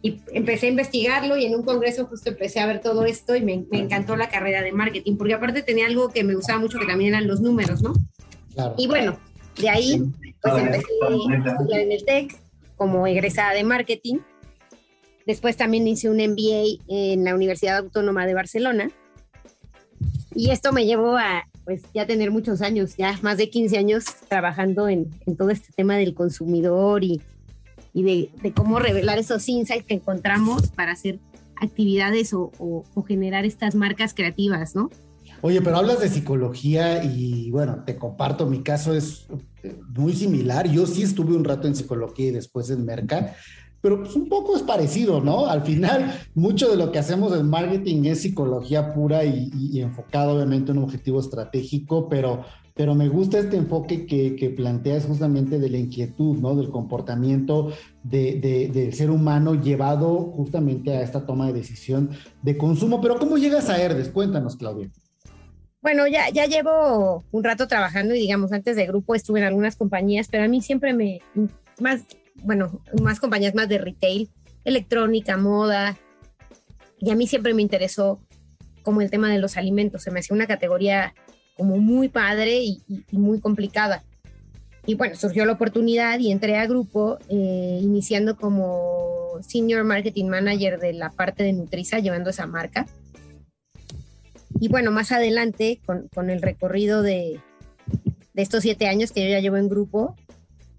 [0.01, 3.41] Y empecé a investigarlo y en un congreso justo empecé a ver todo esto y
[3.41, 6.79] me, me encantó la carrera de marketing, porque aparte tenía algo que me gustaba mucho,
[6.79, 7.91] que también eran los números, ¿no?
[8.77, 9.17] Y bueno,
[9.57, 10.03] de ahí
[10.41, 12.37] pues empecé a estudiar en el TEC
[12.75, 14.19] como egresada de marketing.
[15.25, 18.89] Después también hice un MBA en la Universidad Autónoma de Barcelona.
[20.33, 24.05] Y esto me llevó a pues ya tener muchos años, ya más de 15 años
[24.27, 27.21] trabajando en, en todo este tema del consumidor y,
[27.93, 31.19] y de, de, cómo revelar esos insights que encontramos para hacer
[31.57, 34.89] actividades o, o, o generar estas marcas creativas, ¿no?
[35.41, 39.27] Oye, pero hablas de psicología y bueno, te comparto, mi caso es
[39.63, 40.69] eh, muy similar.
[40.69, 43.35] Yo sí estuve un rato en psicología y después en Merca,
[43.81, 45.47] pero pues un poco es parecido, ¿no?
[45.47, 50.71] Al final, mucho de lo que hacemos en marketing es psicología pura y, enfocado obviamente
[50.71, 52.43] en un objetivo estratégico, pero,
[52.75, 56.55] pero me gusta este enfoque que, que planteas justamente de la inquietud, ¿no?
[56.55, 57.71] Del comportamiento
[58.03, 62.09] de, del ser humano llevado justamente a esta toma de decisión
[62.41, 62.99] de consumo.
[62.99, 64.09] Pero ¿cómo llegas a Herdes?
[64.09, 64.89] Cuéntanos, Claudia.
[65.81, 69.75] Bueno, ya, ya llevo un rato trabajando y digamos, antes de grupo estuve en algunas
[69.77, 71.21] compañías, pero a mí siempre me,
[71.79, 72.03] más,
[72.43, 74.29] bueno, más compañías más de retail,
[74.65, 75.97] electrónica, moda,
[76.99, 78.19] y a mí siempre me interesó
[78.83, 81.13] como el tema de los alimentos, se me hacía una categoría
[81.55, 84.03] como muy padre y, muy complicada.
[84.85, 90.79] Y bueno, surgió la oportunidad y entré a grupo eh, iniciando como Senior Marketing Manager
[90.79, 92.87] de la parte de Nutriza, llevando esa marca.
[94.59, 97.39] Y bueno, más adelante, con, el recorrido de,
[98.35, 100.15] estos siete años que yo ya llevo en grupo,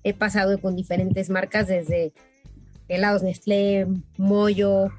[0.05, 2.13] he pasado con diferentes marcas desde
[2.89, 3.87] helados Nestlé,
[4.19, 4.91] Moyo,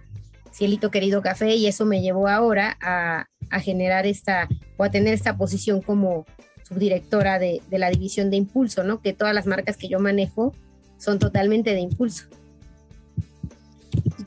[0.52, 3.28] Cielito Querido Café, y eso me llevó ahora a,
[3.60, 6.26] generar esta, o a tener esta posición como
[6.68, 9.02] subdirectora de, de, la división de impulso, ¿no?
[9.02, 10.56] Que todas las marcas que yo manejo
[10.98, 12.26] son totalmente de impulso.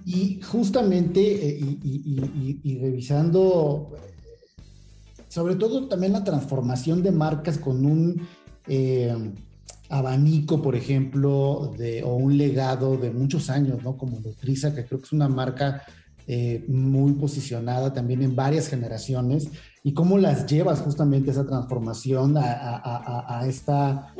[0.05, 3.97] Y justamente, eh, y revisando
[5.35, 8.23] sobre todo también la transformación de marcas con un
[8.69, 9.13] eh,
[9.89, 11.73] abanico, por ejemplo,
[12.05, 13.97] o un legado de muchos años, ¿no?
[13.97, 15.83] Como Nutriza, que creo que es una marca
[16.29, 19.49] eh, muy posicionada también en varias generaciones,
[19.83, 24.15] y cómo las llevas justamente esa transformación a, esta,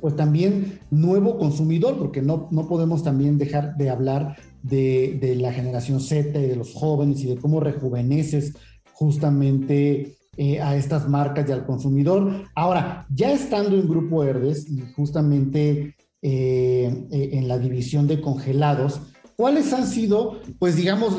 [0.00, 5.52] pues también nuevo consumidor, porque no, no podemos también dejar de hablar de, de la
[5.52, 8.54] generación Z y de los jóvenes y de cómo rejuveneces
[8.98, 12.48] justamente eh, a estas marcas y al consumidor.
[12.56, 19.00] Ahora, ya estando en Grupo Herdes y justamente eh, eh, en la división de congelados,
[19.36, 21.14] ¿cuáles han sido, pues digamos,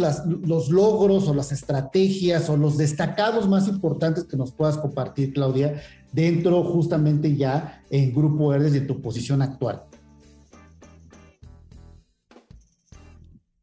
[0.46, 5.82] los logros o las estrategias o los destacados más importantes que nos puedas compartir, Claudia,
[6.12, 9.84] dentro justamente ya en Grupo Herdes y en tu posición actual?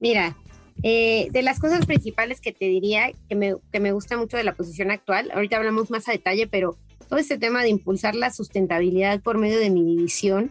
[0.01, 0.37] Mira,
[0.83, 4.45] eh, de las cosas principales que te diría, que me, que me gusta mucho de
[4.45, 6.77] la posición actual, ahorita hablamos más a detalle, pero
[7.09, 10.51] todo este tema de impulsar la sustentabilidad por medio de mi división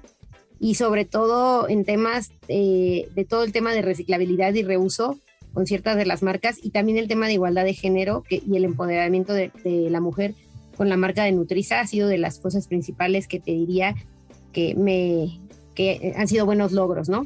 [0.60, 5.20] y sobre todo en temas eh, de todo el tema de reciclabilidad y reuso
[5.54, 8.66] con ciertas de las marcas y también el tema de igualdad de género y el
[8.66, 10.34] empoderamiento de, la mujer
[10.76, 13.96] con la marca de Nutriza ha sido de las cosas principales que te diría
[14.52, 15.40] que me
[15.74, 17.26] que han sido buenos logros, ¿no?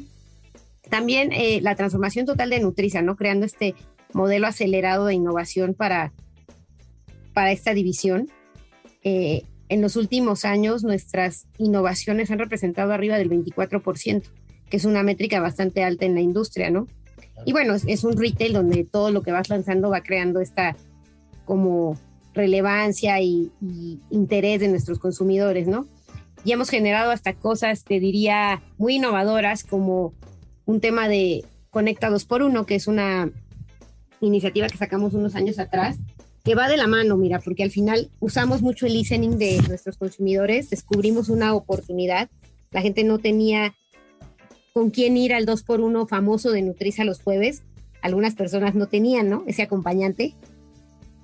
[0.90, 3.16] También eh, la transformación total de Nutriza, ¿no?
[3.16, 3.74] Creando este
[4.12, 6.12] modelo acelerado de innovación para,
[7.32, 8.28] para esta división.
[9.04, 14.24] Eh, en los últimos años nuestras innovaciones han representado arriba del 24%,
[14.68, 16.88] que es una métrica bastante alta en la industria, ¿no?
[17.46, 20.76] Y bueno, es, un retail donde todo lo que vas lanzando va creando esta
[21.44, 21.96] como
[22.34, 25.86] relevancia y, y, interés de nuestros consumidores, ¿no?
[26.44, 30.14] Y hemos generado hasta cosas, te diría, muy innovadoras como
[30.70, 33.30] un tema de Conecta 2 por 1 que es una
[34.20, 35.98] iniciativa que sacamos unos años atrás,
[36.44, 39.96] que va de la mano, mira, porque al final usamos mucho el listening de nuestros
[39.96, 42.30] consumidores, descubrimos una oportunidad,
[42.70, 43.74] la gente no tenía
[44.72, 47.62] con quién ir al 2 por 1 famoso de Nutriza los jueves,
[48.00, 49.42] algunas personas no tenían, ¿no?
[49.46, 50.34] Ese acompañante,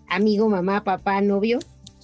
[0.08, 1.60] amigo, mamá, papá, novio,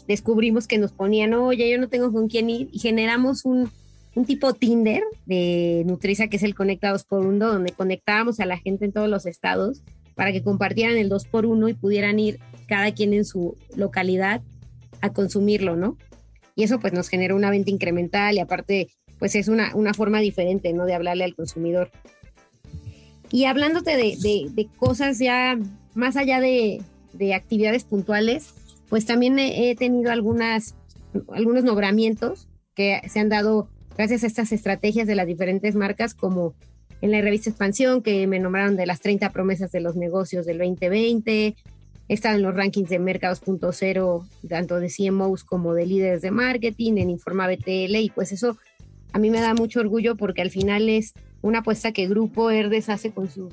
[0.06, 3.68] descubrimos que nos ponían, oye, yo no tengo con quién ir y generamos un,
[4.14, 8.46] un tipo Tinder de Nutriza, que es el Conecta 2 por 1 donde conectábamos a
[8.46, 9.82] la gente en todos los estados
[10.14, 14.42] para que compartieran el 2 por 1 y pudieran ir cada quien en su localidad
[15.00, 15.96] a consumirlo, ¿no?
[16.54, 20.20] Y eso pues nos genera una venta incremental y aparte pues es una, una forma
[20.20, 20.84] diferente, ¿no?
[20.84, 21.90] De hablarle al consumidor.
[23.30, 25.58] Y hablándote de, de, cosas ya
[25.94, 26.82] más allá de,
[27.14, 28.52] de, actividades puntuales,
[28.90, 30.74] pues también he, he tenido algunas,
[31.32, 36.54] algunos nombramientos que se han dado gracias a estas estrategias de las diferentes marcas, como
[37.00, 40.58] en la revista Expansión, que me nombraron de las 30 promesas de los negocios del
[40.58, 41.56] 2020,
[42.08, 46.98] he estado en los rankings de Mercados.0, tanto de CMOs como de líderes de marketing,
[46.98, 48.56] en Informa BTL, y pues eso
[49.12, 52.88] a mí me da mucho orgullo porque al final es una apuesta que Grupo Herdes
[52.88, 53.52] hace con sus,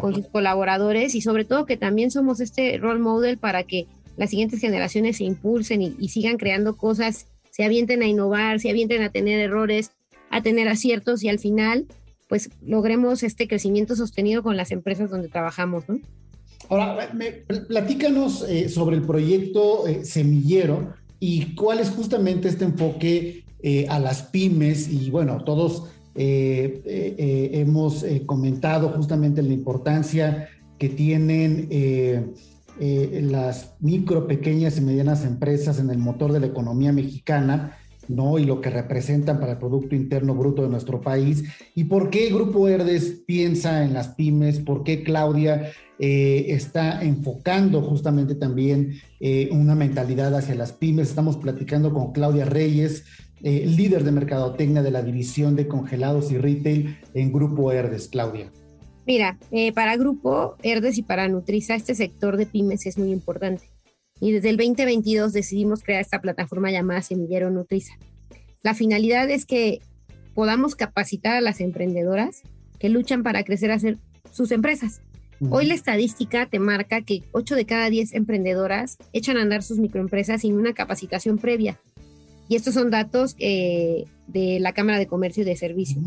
[0.00, 4.30] con sus colaboradores y sobre todo que también somos este role model para que las
[4.30, 9.10] siguientes generaciones se impulsen y sigan creando cosas se avienten a innovar, se avienten a
[9.10, 9.92] tener errores,
[10.30, 11.86] a tener aciertos y al final
[12.28, 15.98] pues logremos este crecimiento sostenido con las empresas donde trabajamos, ¿no?
[16.68, 17.10] Ahora,
[17.68, 23.98] platícanos eh, sobre el proyecto eh, Semillero y cuál es justamente este enfoque eh, a
[23.98, 31.68] las pymes y bueno, todos hemos comentado justamente la importancia que tienen
[32.80, 37.76] las micro, pequeñas y medianas empresas en el motor de la economía mexicana
[38.10, 38.38] ¿no?
[38.38, 41.44] Y lo que representan para el Producto Interno Bruto de nuestro país.
[41.74, 44.58] ¿Y por qué Grupo Herdes piensa en las pymes?
[44.58, 51.08] ¿Por qué Claudia eh, está enfocando justamente también eh, una mentalidad hacia las pymes?
[51.08, 53.04] Estamos platicando con Claudia Reyes,
[53.42, 58.08] eh, líder de mercadotecnia de la división de congelados y retail en Grupo Herdes.
[58.08, 58.50] Claudia.
[59.10, 59.36] Mira,
[59.74, 63.64] para Grupo Herdes y para Nutriza, este sector de pymes es muy importante
[64.20, 67.94] y desde el 2022 decidimos crear esta plataforma llamada Semillero Nutriza.
[68.62, 69.80] La finalidad es que
[70.32, 72.42] podamos capacitar a las emprendedoras
[72.78, 73.98] que luchan para crecer a hacer
[74.30, 75.00] sus empresas.
[75.50, 79.80] Hoy la estadística te marca que 8 de cada 10 emprendedoras echan a andar sus
[79.80, 81.80] microempresas sin una capacitación previa.
[82.48, 86.04] Y estos son datos eh, de la Cámara de Comercio y de Servicios.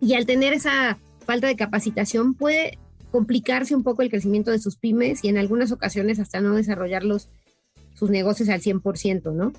[0.00, 2.78] Y al tener esa falta de capacitación puede
[3.10, 7.28] complicarse un poco el crecimiento de sus pymes y en algunas ocasiones hasta no desarrollarlos
[7.94, 9.52] sus negocios al 100%, ¿no?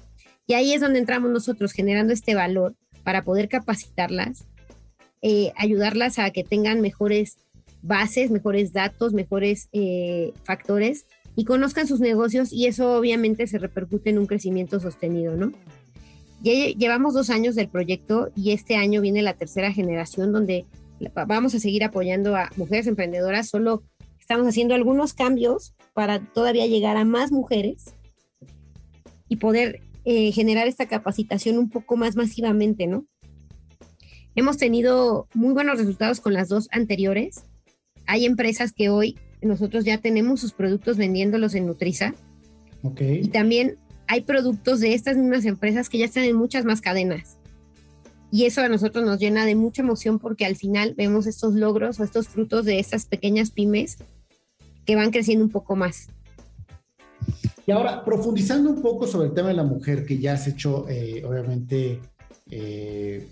[0.47, 4.45] Y ahí es donde entramos nosotros generando este valor para poder capacitarlas,
[5.21, 7.37] eh, ayudarlas a que tengan mejores
[7.81, 14.09] bases, mejores datos, mejores eh, factores y conozcan sus negocios y eso obviamente se repercute
[14.09, 15.51] en un crecimiento sostenido, ¿no?
[16.41, 20.65] Ya llevamos dos años del proyecto y este año viene la tercera generación donde
[21.27, 23.83] vamos a seguir apoyando a mujeres emprendedoras, solo
[24.19, 27.93] estamos haciendo algunos cambios para todavía llegar a más mujeres
[29.27, 33.05] y poder eh, generar esta capacitación un poco más masivamente, ¿no?
[34.35, 37.43] Hemos tenido muy buenos resultados con las dos anteriores.
[38.07, 42.15] Hay empresas que hoy nosotros ya tenemos sus productos vendiéndolos en Nutriza.
[42.81, 43.21] Okay.
[43.23, 43.77] Y también
[44.07, 47.37] hay productos de estas mismas empresas que ya están en muchas más cadenas.
[48.33, 51.99] Y eso a nosotros nos llena de mucha emoción porque al final vemos estos logros
[51.99, 53.99] o estos frutos de estas pequeñas pymes
[54.85, 56.07] que van creciendo un poco más.
[57.67, 60.89] Y ahora, profundizando un poco sobre el tema de la mujer, que ya has hecho,
[60.89, 61.99] eh, obviamente,
[62.49, 63.27] eh,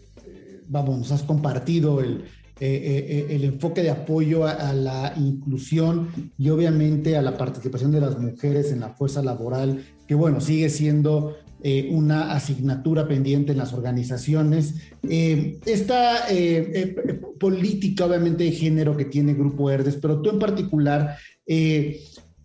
[0.67, 2.25] vamos, has compartido el,
[2.59, 8.19] eh, el enfoque de apoyo a, la inclusión y obviamente a la participación de las
[8.19, 13.71] mujeres en la fuerza laboral, que bueno, sigue siendo eh, una asignatura pendiente en las
[13.71, 14.73] organizaciones.
[15.07, 16.95] Eh, esta eh,
[17.39, 21.17] política, obviamente, de género que tiene Grupo Herdes, pero tú en particular,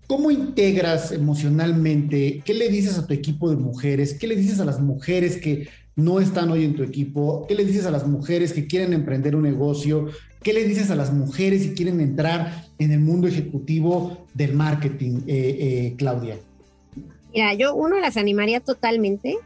[0.06, 2.42] ¿cómo integras emocionalmente?
[2.44, 4.12] ¿Qué le dices a tu equipo de mujeres?
[4.12, 7.46] ¿Qué le dices a las mujeres que no están hoy en tu equipo?
[7.48, 10.08] ¿Qué le dices a las mujeres que quieren emprender un negocio?
[10.42, 15.94] ¿Qué le dices a las mujeres que quieren entrar en el mundo ejecutivo del marketing,
[15.96, 16.36] Claudia?
[17.36, 19.36] Mira, yo uno las animaría totalmente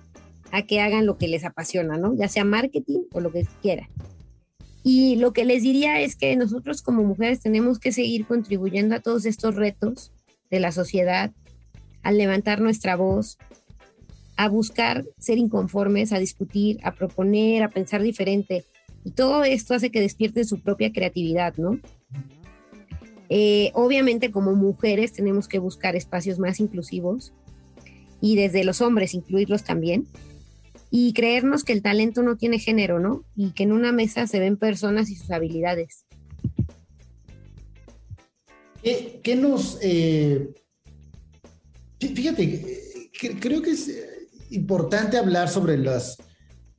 [0.53, 2.15] a que hagan lo que les apasiona, ¿no?
[2.15, 3.89] Ya sea marketing o lo que quieran.
[4.85, 9.01] Y lo que les diría es que nosotros como mujeres tenemos que seguir contribuyendo a
[9.01, 10.13] todos estos retos
[10.53, 11.33] de la sociedad,
[12.05, 13.39] a levantar nuestra voz,
[14.37, 18.65] a buscar ser inconformes, a discutir, a proponer, a pensar diferente.
[19.03, 21.81] Y todo esto hace que despierten su propia creatividad, ¿no?
[23.31, 27.33] Eh, obviamente como mujeres tenemos que buscar espacios más inclusivos,
[28.21, 30.07] y desde los hombres incluirlos también.
[30.91, 33.25] Y creernos que el talento no tiene género, ¿no?
[33.37, 36.05] Y que en una mesa se ven personas y sus habilidades.
[38.83, 39.79] ¿Qué, nos...
[39.83, 40.49] Eh,
[42.01, 43.91] fíjate, creo que es
[44.51, 46.17] importante hablar sobre las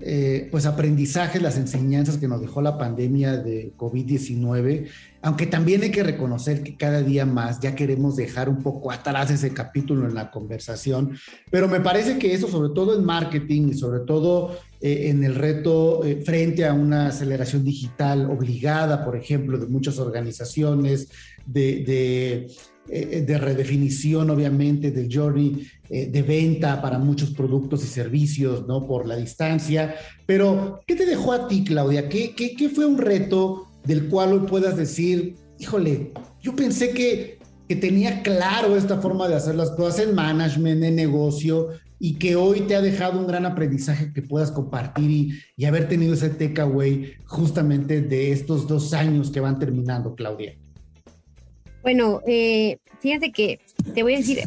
[0.03, 4.87] eh, pues aprendizajes, las enseñanzas que nos dejó la pandemia de COVID-19,
[5.21, 9.29] aunque también hay que reconocer que cada día más ya queremos dejar un poco atrás
[9.29, 11.17] ese capítulo en la conversación,
[11.49, 15.35] pero me parece que eso, sobre todo en marketing y sobre todo eh, en el
[15.35, 21.09] reto eh, frente a una aceleración digital obligada, por ejemplo, de muchas organizaciones,
[21.45, 22.47] de
[22.89, 28.87] eh, de redefinición, obviamente, del journey eh, de venta para muchos productos y servicios, ¿no?
[28.87, 29.95] Por la distancia.
[30.25, 32.09] Pero, ¿qué te dejó a ti, Claudia?
[32.09, 37.37] ¿Qué, qué, fue un reto del cual hoy puedas decir, híjole, yo pensé que,
[37.69, 42.35] que tenía claro esta forma de hacer las cosas en management, en negocio, y que
[42.35, 46.31] hoy te ha dejado un gran aprendizaje que puedas compartir y, y haber tenido ese
[46.31, 50.57] takeaway justamente de estos dos años que van terminando, Claudia?
[51.83, 53.59] Bueno, eh, fíjate que
[53.93, 54.39] te voy a decir,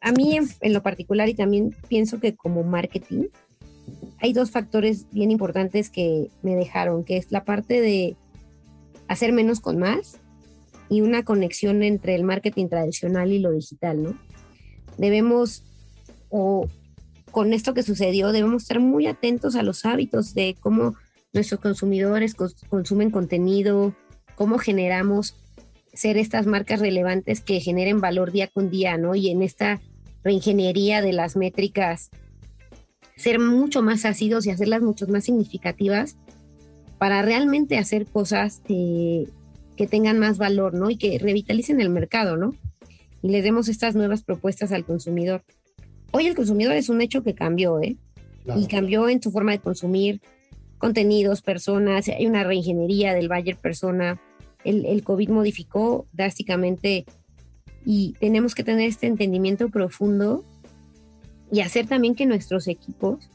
[0.00, 3.28] a mí en, lo particular y también pienso que como marketing,
[4.18, 8.16] hay dos factores bien importantes que me dejaron, que es la parte de
[9.08, 10.18] hacer menos con más
[10.88, 14.18] y una conexión entre el marketing tradicional y lo digital, ¿no?
[14.96, 15.64] Debemos,
[16.30, 16.68] o
[17.30, 20.94] con esto que sucedió, debemos estar muy atentos a los hábitos de cómo
[21.32, 23.94] nuestros consumidores consumen contenido,
[24.36, 25.36] cómo generamos
[25.94, 29.14] ser estas marcas relevantes que generen valor día con día, ¿no?
[29.14, 29.80] Y en esta
[30.22, 32.10] reingeniería de las métricas,
[33.16, 36.16] ser mucho más ácidos y hacerlas mucho más significativas
[36.98, 39.26] para realmente hacer cosas eh,
[39.76, 40.90] que tengan más valor, ¿no?
[40.90, 42.54] Y que revitalicen el mercado, ¿no?
[43.22, 45.42] Y les demos estas nuevas propuestas al consumidor.
[46.12, 47.96] Hoy el consumidor es un hecho que cambió, ¿eh?
[48.56, 50.20] Y cambió en su forma de consumir
[50.78, 54.20] contenidos, personas, hay una reingeniería del Bayer persona.
[54.64, 57.04] El, COVID modificó drásticamente
[57.84, 60.44] y tenemos que tener este entendimiento profundo
[61.52, 63.28] y hacer también que nuestros equipos,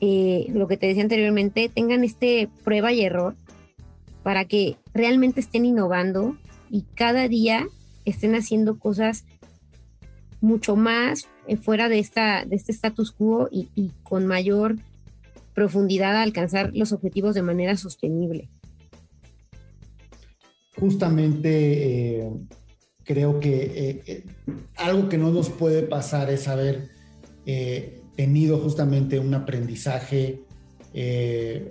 [0.00, 3.34] eh, lo que te decía anteriormente, tengan este prueba y error
[4.22, 6.36] para que realmente estén innovando
[6.70, 7.66] y cada día
[8.04, 9.24] estén haciendo cosas
[10.40, 14.76] mucho más eh, fuera de, esta, de este status quo y, con mayor
[15.54, 18.48] profundidad a alcanzar los objetivos de manera sostenible.
[20.78, 22.30] Justamente eh,
[23.04, 24.24] creo que
[24.76, 26.88] algo que no nos puede pasar es haber
[27.46, 30.42] eh, tenido justamente un aprendizaje,
[30.94, 31.70] eh,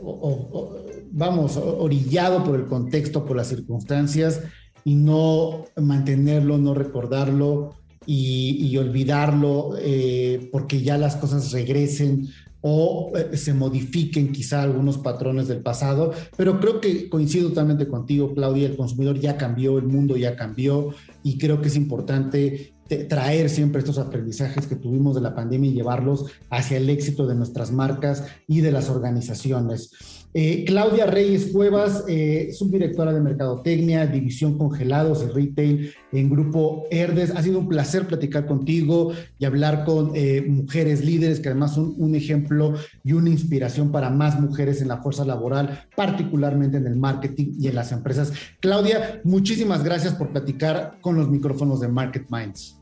[1.12, 4.41] vamos, orillado por el contexto, por las circunstancias,
[4.86, 7.76] y no mantenerlo, no recordarlo
[8.06, 12.28] y, olvidarlo eh, porque ya las cosas regresen
[12.68, 18.66] o se modifiquen quizá algunos patrones del pasado, pero creo que coincido totalmente contigo, Claudia,
[18.66, 20.89] el consumidor ya cambió, el mundo ya cambió
[21.22, 22.74] y creo que es importante
[23.07, 27.36] traer siempre estos aprendizajes que tuvimos de la pandemia y llevarlos hacia el éxito de
[27.36, 30.25] nuestras marcas y de las organizaciones.
[30.38, 37.32] Eh, Claudia Reyes Cuevas, eh, subdirectora de Mercadotecnia, División Congelados y Retail en Grupo Herdes.
[37.34, 41.94] Ha sido un placer platicar contigo y hablar con eh, mujeres líderes que además son
[41.98, 42.74] un ejemplo
[43.06, 47.70] y una inspiración para más mujeres en la fuerza laboral, particularmente en el marketing y
[47.70, 48.34] en las empresas.
[48.60, 52.78] Claudia, muchísimas gracias por platicar con los micrófonos de Market Minds.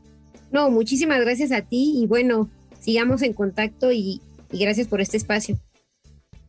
[0.50, 2.50] No, muchísimas gracias a ti y bueno,
[2.80, 5.56] sigamos en contacto y gracias por este espacio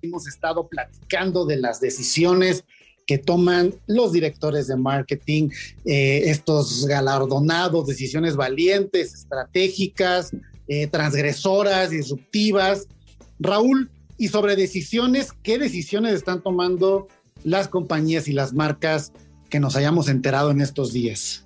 [0.05, 2.63] hemos estado platicando de las decisiones
[3.05, 5.49] que toman los directores de marketing,
[5.85, 10.31] eh, estos galardonados, decisiones valientes, estratégicas,
[10.67, 12.87] eh, transgresoras, disruptivas.
[13.39, 17.07] Raúl, y sobre decisiones, ¿qué decisiones están tomando
[17.43, 19.11] las compañías y las marcas
[19.49, 21.45] que nos hayamos enterado en estos días?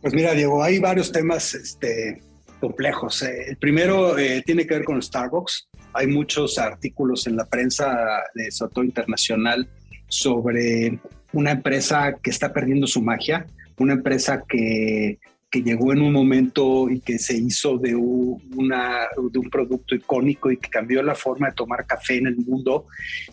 [0.00, 2.22] Pues mira, Diego, hay varios temas este,
[2.60, 3.22] complejos.
[3.22, 4.14] Eh, el primero
[4.46, 5.68] tiene que ver con Starbucks.
[5.94, 7.96] Hay muchos artículos en la prensa
[8.34, 9.68] de Soto Internacional
[10.08, 10.98] sobre
[11.32, 13.46] una empresa que está perdiendo su magia,
[13.78, 15.18] una empresa que,
[15.54, 20.50] que llegó en un momento y que se hizo de, una, de un producto icónico
[20.50, 22.86] y que cambió la forma de tomar café en el mundo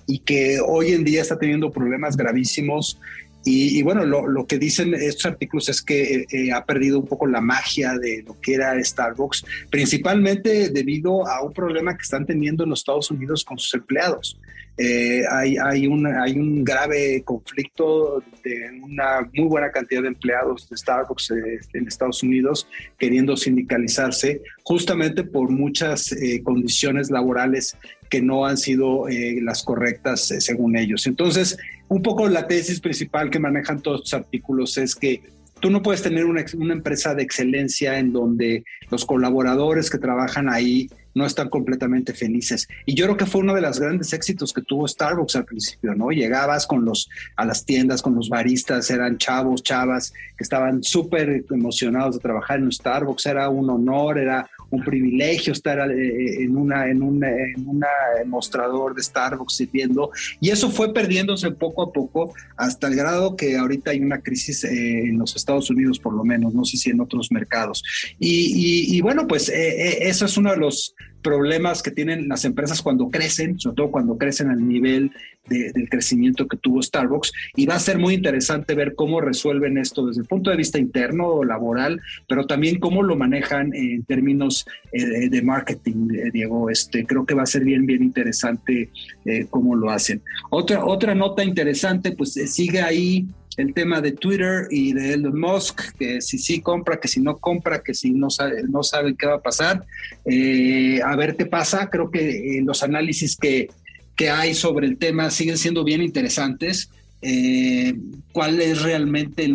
[0.05, 2.99] y que hoy en día está teniendo problemas gravísimos
[3.43, 7.25] y, bueno, lo, que dicen estos artículos es que eh, eh, ha perdido un poco
[7.25, 12.63] la magia de lo que era Starbucks, principalmente debido a un problema que están teniendo
[12.63, 14.37] en los Estados Unidos con sus empleados.
[14.77, 20.69] Eh, hay, hay, un, hay un grave conflicto de una muy buena cantidad de empleados
[20.69, 21.31] de Starbucks
[21.73, 22.67] en Estados Unidos
[22.97, 27.77] queriendo sindicalizarse justamente por muchas condiciones laborales
[28.09, 29.05] que no han sido
[29.41, 31.05] las correctas según ellos.
[31.05, 31.57] Entonces,
[31.91, 35.21] un poco la tesis principal que manejan todos estos artículos es que
[35.59, 40.47] tú no puedes tener una, una, empresa de excelencia en donde los colaboradores que trabajan
[40.47, 42.69] ahí no están completamente felices.
[42.85, 45.93] Y yo creo que fue uno de los grandes éxitos que tuvo Starbucks al principio,
[45.93, 46.11] ¿no?
[46.11, 51.43] Llegabas con los, a las tiendas, con los baristas, eran chavos, chavas, que estaban súper
[51.51, 56.89] emocionados de trabajar en Starbucks, era un honor, era un privilegio estar eh, en una
[56.89, 57.87] en una en una
[58.25, 60.11] mostrador de Starbucks sirviendo.
[60.39, 64.63] Y eso fue perdiéndose poco a poco hasta el grado que ahorita hay una crisis
[64.63, 67.83] eh, en los Estados Unidos por lo menos no sé si en otros mercados.
[68.19, 72.81] Y, y, bueno pues eh, eso es uno de los problemas que tienen las empresas
[72.81, 75.11] cuando crecen, sobre todo cuando crecen al nivel
[75.47, 77.31] del crecimiento que tuvo Starbucks.
[77.55, 80.77] Y va a ser muy interesante ver cómo resuelven esto desde el punto de vista
[80.77, 86.69] interno laboral, pero también cómo lo manejan en términos eh, de marketing, eh, Diego.
[86.69, 88.89] Este, creo que va a ser bien, bien interesante
[89.25, 90.21] eh, cómo lo hacen.
[90.51, 95.81] Otra, otra nota interesante, pues sigue ahí el tema de Twitter y de Elon Musk,
[95.97, 98.81] que si sí compra, que si no compra, que si no sabe, no
[99.17, 99.85] qué va a pasar.
[100.25, 101.89] Eh, a ver qué pasa.
[101.89, 103.69] Creo que eh, los análisis que,
[104.15, 106.89] que hay sobre el tema siguen siendo bien interesantes.
[107.23, 107.93] eh,
[108.31, 109.47] cuál es realmente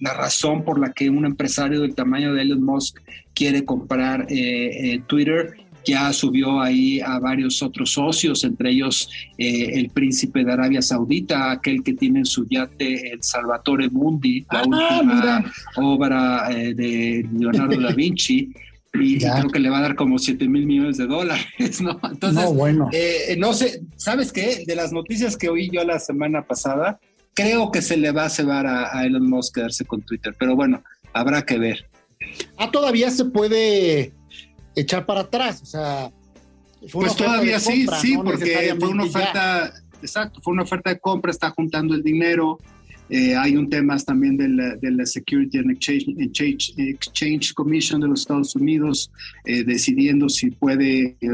[0.00, 3.00] la razón por la que un empresario del tamaño de Elon Musk
[3.34, 4.26] quiere comprar
[5.06, 5.56] Twitter.
[5.84, 11.82] Ya subió ahí a varios otros socios, entre ellos el príncipe de Arabia Saudita, aquel
[11.82, 17.92] que tiene en su yate el Salvatore Mundi, la ah, última obra de Leonardo da
[17.92, 18.52] Vinci
[18.94, 22.00] y creo que le va a dar como 7 mil millones de dólares, ¿no?
[22.02, 22.88] Entonces, no, bueno.
[22.92, 24.64] Eh, no sé, ¿sabes qué?
[24.66, 26.98] De las noticias que oí yo la semana pasada,
[27.34, 30.82] creo que se le va a cebar a, Elon Musk quedarse con Twitter, pero bueno,
[31.12, 31.86] habrá que ver.
[32.58, 34.12] Ah, todavía se puede
[34.74, 36.10] echar para atrás, o sea.
[36.92, 41.50] Pues todavía sí, sí, porque fue una oferta, exacto, fue una oferta de compra, está
[41.50, 42.58] juntando el dinero,
[43.10, 48.54] eh, hay un tema también de la, Security and Exchange, Exchange, Commission de los Estados
[48.54, 49.10] Unidos
[49.44, 51.28] eh, decidiendo si puede eh,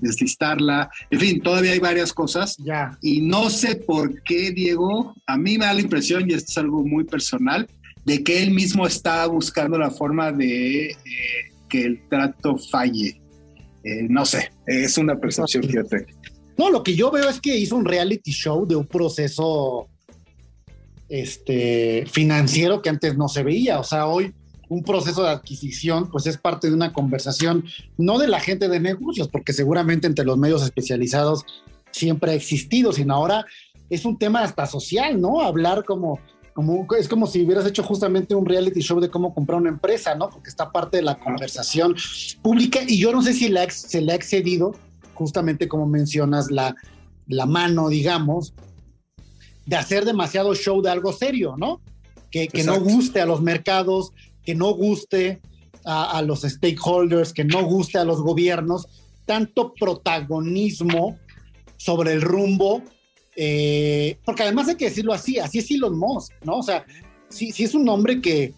[0.00, 0.90] deslistarla.
[1.10, 2.56] En fin, todavía hay varias cosas.
[2.58, 2.98] Ya.
[3.00, 6.58] Y no sé por qué, Diego, a mí me da la impresión, y esto es
[6.58, 7.68] algo muy personal,
[8.04, 10.96] de que él mismo está buscando la forma de
[11.72, 13.18] que el trato falle.
[14.10, 16.06] no sé, es una percepción que yo tengo.
[16.58, 19.88] No, lo que yo veo es que hizo un reality show de un proceso
[21.08, 23.80] este, financiero que antes no se veía.
[23.80, 24.34] O sea, hoy
[24.68, 27.64] un proceso de adquisición, pues es parte de una conversación,
[27.96, 31.44] no de la gente de negocios, porque seguramente entre los medios especializados
[31.90, 33.46] siempre ha existido, sino ahora
[33.90, 35.40] es un tema hasta social, ¿no?
[35.40, 36.20] Hablar como,
[36.54, 40.14] como es como si hubieras hecho justamente un reality show de cómo comprar una empresa,
[40.14, 40.28] ¿no?
[40.28, 41.94] Porque está parte de la conversación
[42.42, 44.74] pública y yo no sé si se le ha excedido,
[45.14, 46.74] justamente como mencionas, la,
[47.26, 48.54] la mano, digamos,
[49.66, 51.80] de hacer demasiado show de algo serio, ¿no?
[52.30, 55.40] Que, no guste a los mercados, que no guste
[55.84, 58.88] a, los stakeholders, que no guste a los gobiernos,
[59.26, 61.18] tanto protagonismo
[61.76, 62.82] sobre el rumbo,
[63.36, 66.58] eh, porque además hay que decirlo así, así es Elon Musk, ¿no?
[66.58, 66.84] O sea,
[67.28, 68.52] sí, sí es un hombre que,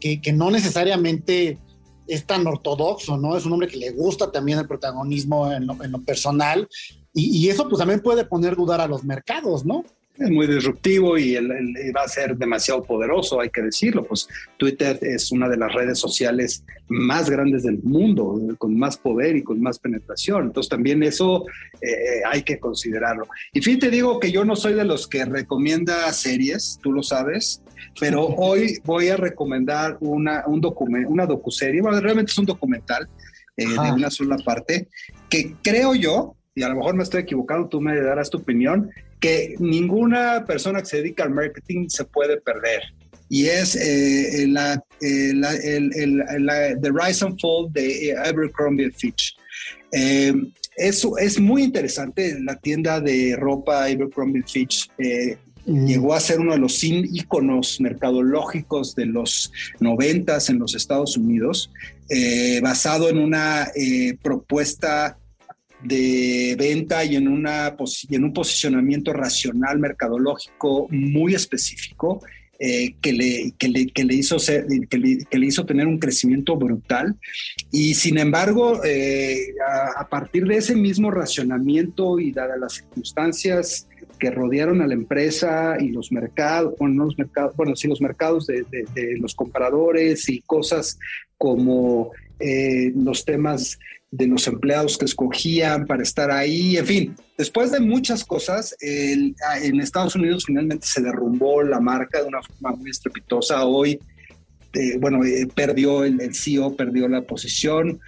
[0.00, 1.58] que, no necesariamente
[2.06, 3.36] es tan ortodoxo, ¿no?
[3.36, 6.68] Es un hombre que le gusta también el protagonismo en lo, personal
[7.12, 9.84] y, y, eso pues también puede poner dudar a los mercados, ¿no?
[10.20, 14.04] Es muy disruptivo y va a ser demasiado poderoso, hay que decirlo.
[14.04, 19.36] Pues Twitter es una de las redes sociales más grandes del mundo, con más poder
[19.36, 20.46] y con más penetración.
[20.46, 21.46] Entonces también eso
[21.80, 23.26] eh, hay que considerarlo.
[23.54, 27.62] Y fíjate, digo que yo no soy de los que recomienda series, tú lo sabes,
[27.98, 30.60] pero hoy voy a recomendar una, un
[31.08, 33.08] una docuserie, bueno, realmente es un documental
[33.56, 34.88] eh, de una sola parte,
[35.30, 38.90] que creo yo, y a lo mejor me estoy equivocado, tú me darás tu opinión,
[39.20, 42.82] que ninguna persona que se dedica al marketing se puede perder.
[43.28, 45.32] Y es eh, la, eh,
[46.82, 49.36] The Rise and Fall de eh, Abercrombie Fitch.
[50.76, 52.40] eso es muy interesante.
[52.40, 54.90] La tienda de ropa Abercrombie Fitch
[55.66, 55.86] mm.
[55.86, 61.70] llegó a ser uno de los íconos mercadológicos de los noventas en los Estados Unidos,
[62.62, 63.70] basado en una
[64.22, 65.19] propuesta
[65.82, 67.76] de venta y en, una,
[68.10, 72.20] en un posicionamiento racional mercadológico muy específico
[72.62, 77.16] eh, que, le, que, le, que, le, hizo que, le, hizo tener un crecimiento brutal.
[77.72, 79.54] Y sin embargo, eh,
[79.96, 85.78] a, partir de ese mismo racionamiento y dadas las circunstancias que rodearon a la empresa
[85.80, 90.42] y los mercados, bueno, los mercados, bueno, sí, los mercados de, de, los compradores y
[90.42, 90.98] cosas
[91.38, 92.10] como
[92.40, 93.78] eh, los temas
[94.10, 99.34] de los empleados que escogían para estar ahí, en fin, después de muchas cosas, en
[99.80, 103.64] Estados Unidos finalmente se derrumbó la marca de una forma muy estrepitosa.
[103.64, 104.00] Hoy,
[104.72, 108.00] eh, bueno, eh, perdió el, CEO, perdió la posición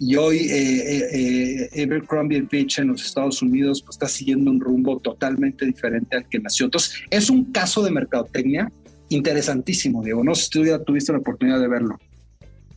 [0.00, 5.00] y hoy eh, eh Abercrombie Fitch en los Estados Unidos pues, está siguiendo un rumbo
[5.00, 6.66] totalmente diferente al que nació.
[6.66, 8.70] Entonces, es un caso de mercadotecnia
[9.08, 10.22] interesantísimo, Diego.
[10.22, 11.98] No sé si tú ya tuviste la oportunidad de verlo.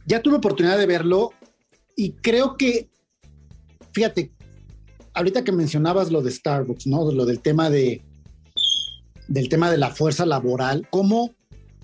[0.07, 1.33] Ya tuve oportunidad de verlo
[1.95, 2.89] y creo que,
[3.93, 4.31] fíjate,
[5.13, 7.11] ahorita que mencionabas lo de Starbucks, ¿no?
[7.11, 8.01] Lo del tema de,
[9.27, 11.35] del tema de la fuerza laboral, cómo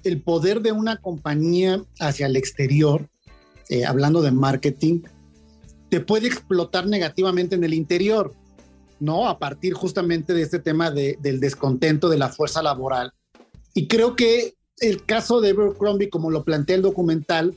[0.04, 3.10] el poder de una compañía hacia el exterior,
[3.70, 5.02] eh, hablando de marketing,
[5.90, 8.34] te puede explotar negativamente en el interior,
[9.00, 9.28] ¿no?
[9.28, 13.14] A partir justamente de este tema de, del descontento de la fuerza laboral.
[13.74, 17.54] Y creo que el caso de Abercrombie, como lo plantea el documental,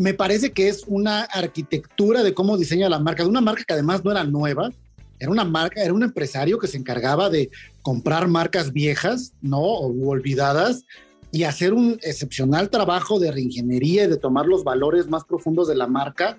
[0.00, 3.74] me parece que es una arquitectura de cómo diseña la marca, de una marca que
[3.74, 4.70] además no era nueva,
[5.18, 7.50] era una marca, era un empresario que se encargaba de
[7.82, 9.60] comprar marcas viejas, ¿no?
[9.60, 10.86] O olvidadas
[11.32, 15.74] y hacer un excepcional trabajo de reingeniería y de tomar los valores más profundos de
[15.74, 16.38] la marca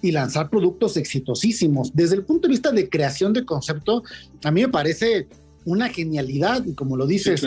[0.00, 1.90] y lanzar productos exitosísimos.
[1.92, 4.04] Desde el punto de vista de creación de concepto,
[4.44, 5.26] a mí me parece
[5.64, 7.42] una genialidad, y como lo dices,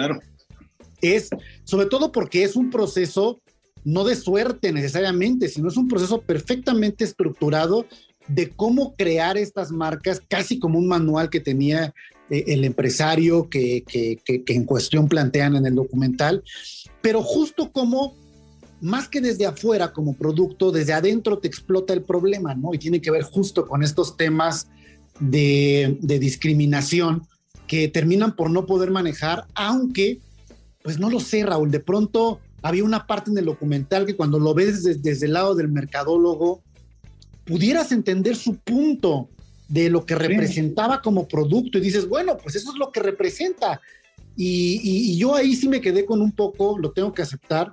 [1.01, 1.29] es
[1.63, 3.39] sobre todo porque es un proceso
[3.85, 7.85] no de suerte necesariamente, sino es un proceso perfectamente estructurado
[8.27, 11.93] de cómo crear estas marcas, casi como un manual que tenía
[12.29, 13.83] eh, el empresario que,
[14.25, 16.43] en cuestión plantean en el documental,
[17.01, 18.15] pero justo como,
[18.79, 22.73] más que desde afuera como producto, desde adentro te explota el problema, ¿no?
[22.73, 24.67] Y tiene que ver justo con estos temas
[25.19, 27.27] de, de discriminación
[27.67, 30.19] que terminan por no poder manejar, aunque,
[30.81, 34.39] pues no lo sé, Raúl, de pronto había una parte en el documental que cuando
[34.39, 36.63] lo ves desde, el lado del mercadólogo,
[37.43, 39.27] pudieras entender su punto
[39.67, 43.81] de lo que representaba como producto y dices, bueno, pues eso es lo que representa.
[44.37, 47.71] Y, yo ahí sí me quedé con un poco, lo tengo que aceptar,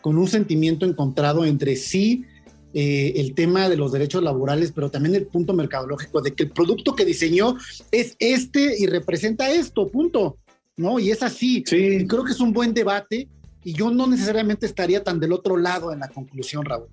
[0.00, 2.24] con un sentimiento encontrado entre sí
[2.72, 6.50] eh, el tema de los derechos laborales, pero también el punto mercadológico de que el
[6.50, 7.58] producto que diseñó
[7.92, 10.38] es este y representa esto, punto.
[10.78, 10.98] ¿No?
[10.98, 11.62] Y es así.
[11.66, 12.06] Sí.
[12.06, 13.28] creo que es un buen debate
[13.64, 16.88] y yo no necesariamente estaría tan del otro lado en la conclusión, Raúl.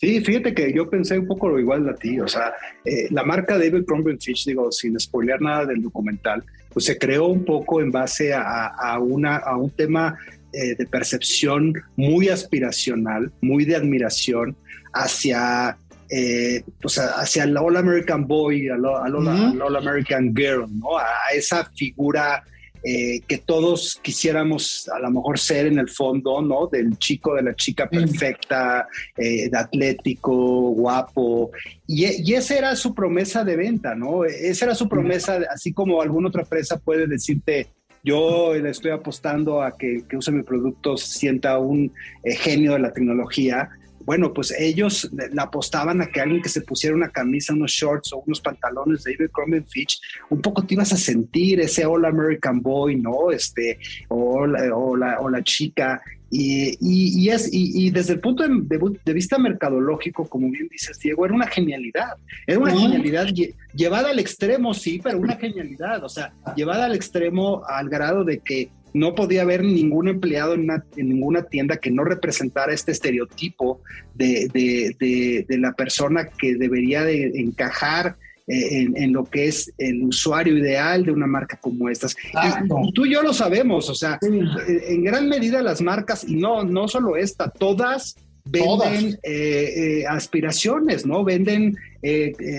[0.00, 2.52] Sí, fíjate que yo pensé un poco lo igual de a ti, o sea,
[2.84, 7.26] eh, la marca David Crombie Fish, digo, sin spoiler nada del documental, pues se creó
[7.26, 10.16] un poco en base a, una, a un tema
[10.52, 14.56] eh, de percepción muy aspiracional, muy de admiración
[14.92, 15.76] hacia
[16.10, 20.96] eh, pues hacia el All American Boy, al, All, American Girl, ¿no?
[20.96, 22.42] A esa figura
[22.82, 26.66] eh, que todos quisiéramos a lo mejor ser en el fondo, ¿no?
[26.66, 30.34] Del chico, de la chica perfecta, eh, de atlético,
[30.70, 31.50] guapo.
[31.86, 34.24] Y, y, esa era su promesa de venta, ¿no?
[34.24, 37.68] Esa era su promesa, así como alguna otra empresa puede decirte,
[38.04, 42.78] yo le estoy apostando a que, que use mi producto, sienta un eh, genio de
[42.78, 43.70] la tecnología
[44.08, 48.14] bueno, pues ellos le apostaban a que alguien que se pusiera una camisa, unos shorts
[48.14, 50.00] o unos pantalones de David Crombie Fitch,
[50.30, 53.30] un poco te ibas a sentir ese All American Boy, ¿no?
[53.30, 53.78] Este,
[54.08, 56.00] o la, o la, chica.
[56.30, 61.34] Y, y, es, y, desde el punto de, vista mercadológico, como bien dices, Diego, era
[61.34, 62.14] una genialidad.
[62.46, 63.26] Era una genialidad
[63.74, 66.02] llevada al extremo, sí, pero una genialidad.
[66.02, 70.68] O sea, llevada al extremo al grado de que no podía haber ningún empleado en,
[70.96, 73.80] ninguna tienda que no representara este estereotipo
[74.14, 81.04] de, la persona que debería de encajar eh, en, lo que es el usuario ideal
[81.04, 82.16] de una marca como estas.
[82.32, 86.64] Y, tú y yo lo sabemos, o sea, en gran medida las marcas, y no,
[86.64, 91.22] no solo esta, todas venden eh, eh, aspiraciones, ¿no?
[91.22, 91.76] Venden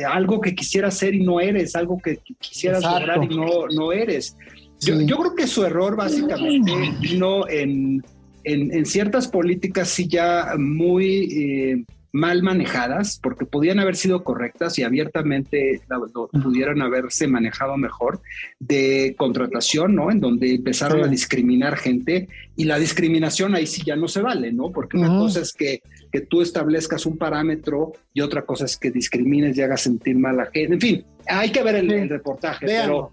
[0.07, 4.35] algo que quisieras ser y no eres, algo que quisieras lograr y no, no eres.
[4.79, 6.71] Yo, creo que su error básicamente
[7.01, 8.03] vino en,
[8.43, 14.83] en, ciertas políticas sí ya muy eh, mal manejadas, porque podían haber sido correctas y
[14.83, 15.81] abiertamente
[16.41, 18.21] pudieran haberse manejado mejor,
[18.59, 20.09] de contratación, ¿no?
[20.09, 24.51] En donde empezaron a discriminar gente y la discriminación ahí sí ya no se vale,
[24.51, 24.71] ¿no?
[24.71, 28.91] Porque una cosa es que, que tú establezcas un parámetro y otra cosa es que
[28.91, 30.73] discrimines y hagas sentir mal a la gente.
[30.73, 33.11] En fin, hay que ver el, reportaje, pero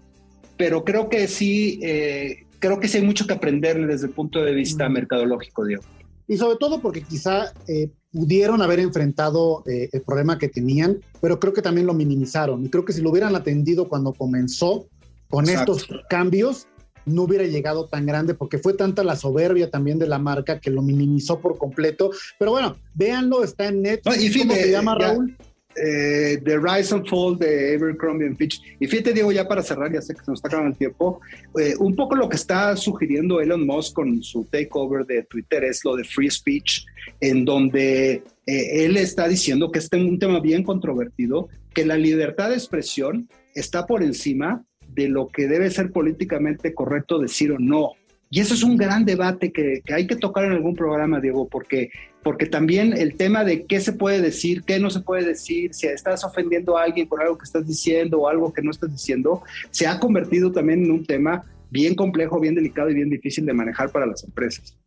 [0.57, 4.41] pero creo que sí, eh, creo que sí hay mucho que aprenderle desde el punto
[4.41, 5.83] de vista mercadológico, Diego.
[6.27, 11.39] Y sobre todo porque quizá eh, pudieron haber enfrentado eh, el problema que tenían, pero
[11.39, 12.65] creo que también lo minimizaron.
[12.65, 14.87] Y creo que si lo hubieran atendido cuando comenzó
[15.29, 16.67] con estos cambios,
[17.05, 20.69] no hubiera llegado tan grande porque fue tanta la soberbia también de la marca que
[20.69, 22.11] lo minimizó por completo.
[22.37, 24.37] Pero bueno, véanlo, está en Netflix.
[24.37, 25.37] ¿Cómo se llama, Raúl?
[25.77, 28.61] Eh, The Rise and Fall de Abercrombie Fitch.
[28.79, 31.21] Y fíjate, Diego, ya para cerrar, ya sé que se nos está acabando el tiempo,
[31.59, 35.83] eh, un poco lo que está sugiriendo Elon Musk con su takeover de Twitter es
[35.85, 36.85] lo de free speech,
[37.21, 42.49] en donde eh, él está diciendo que es un tema bien controvertido, que la libertad
[42.49, 47.91] de expresión está por encima de lo que debe ser políticamente correcto decir o no.
[48.29, 51.89] Y eso es un gran debate que, hay que tocar en algún programa, Diego, porque
[52.23, 55.87] porque también el tema de qué se puede decir, qué no se puede decir, si
[55.87, 59.43] estás ofendiendo a alguien por algo que estás diciendo o algo que no estás diciendo,
[59.71, 63.53] se ha convertido también en un tema bien complejo, bien delicado y bien difícil de
[63.53, 64.77] manejar para las empresas.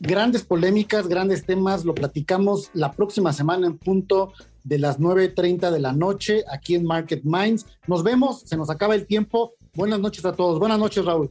[0.00, 4.32] Grandes polémicas, grandes temas, lo platicamos la próxima semana en punto
[4.64, 7.66] de las 9.30 de la noche aquí en Market Minds.
[7.86, 9.52] Nos vemos, se nos acaba el tiempo.
[9.74, 10.58] Buenas noches a todos.
[10.58, 11.30] Buenas noches, Raúl.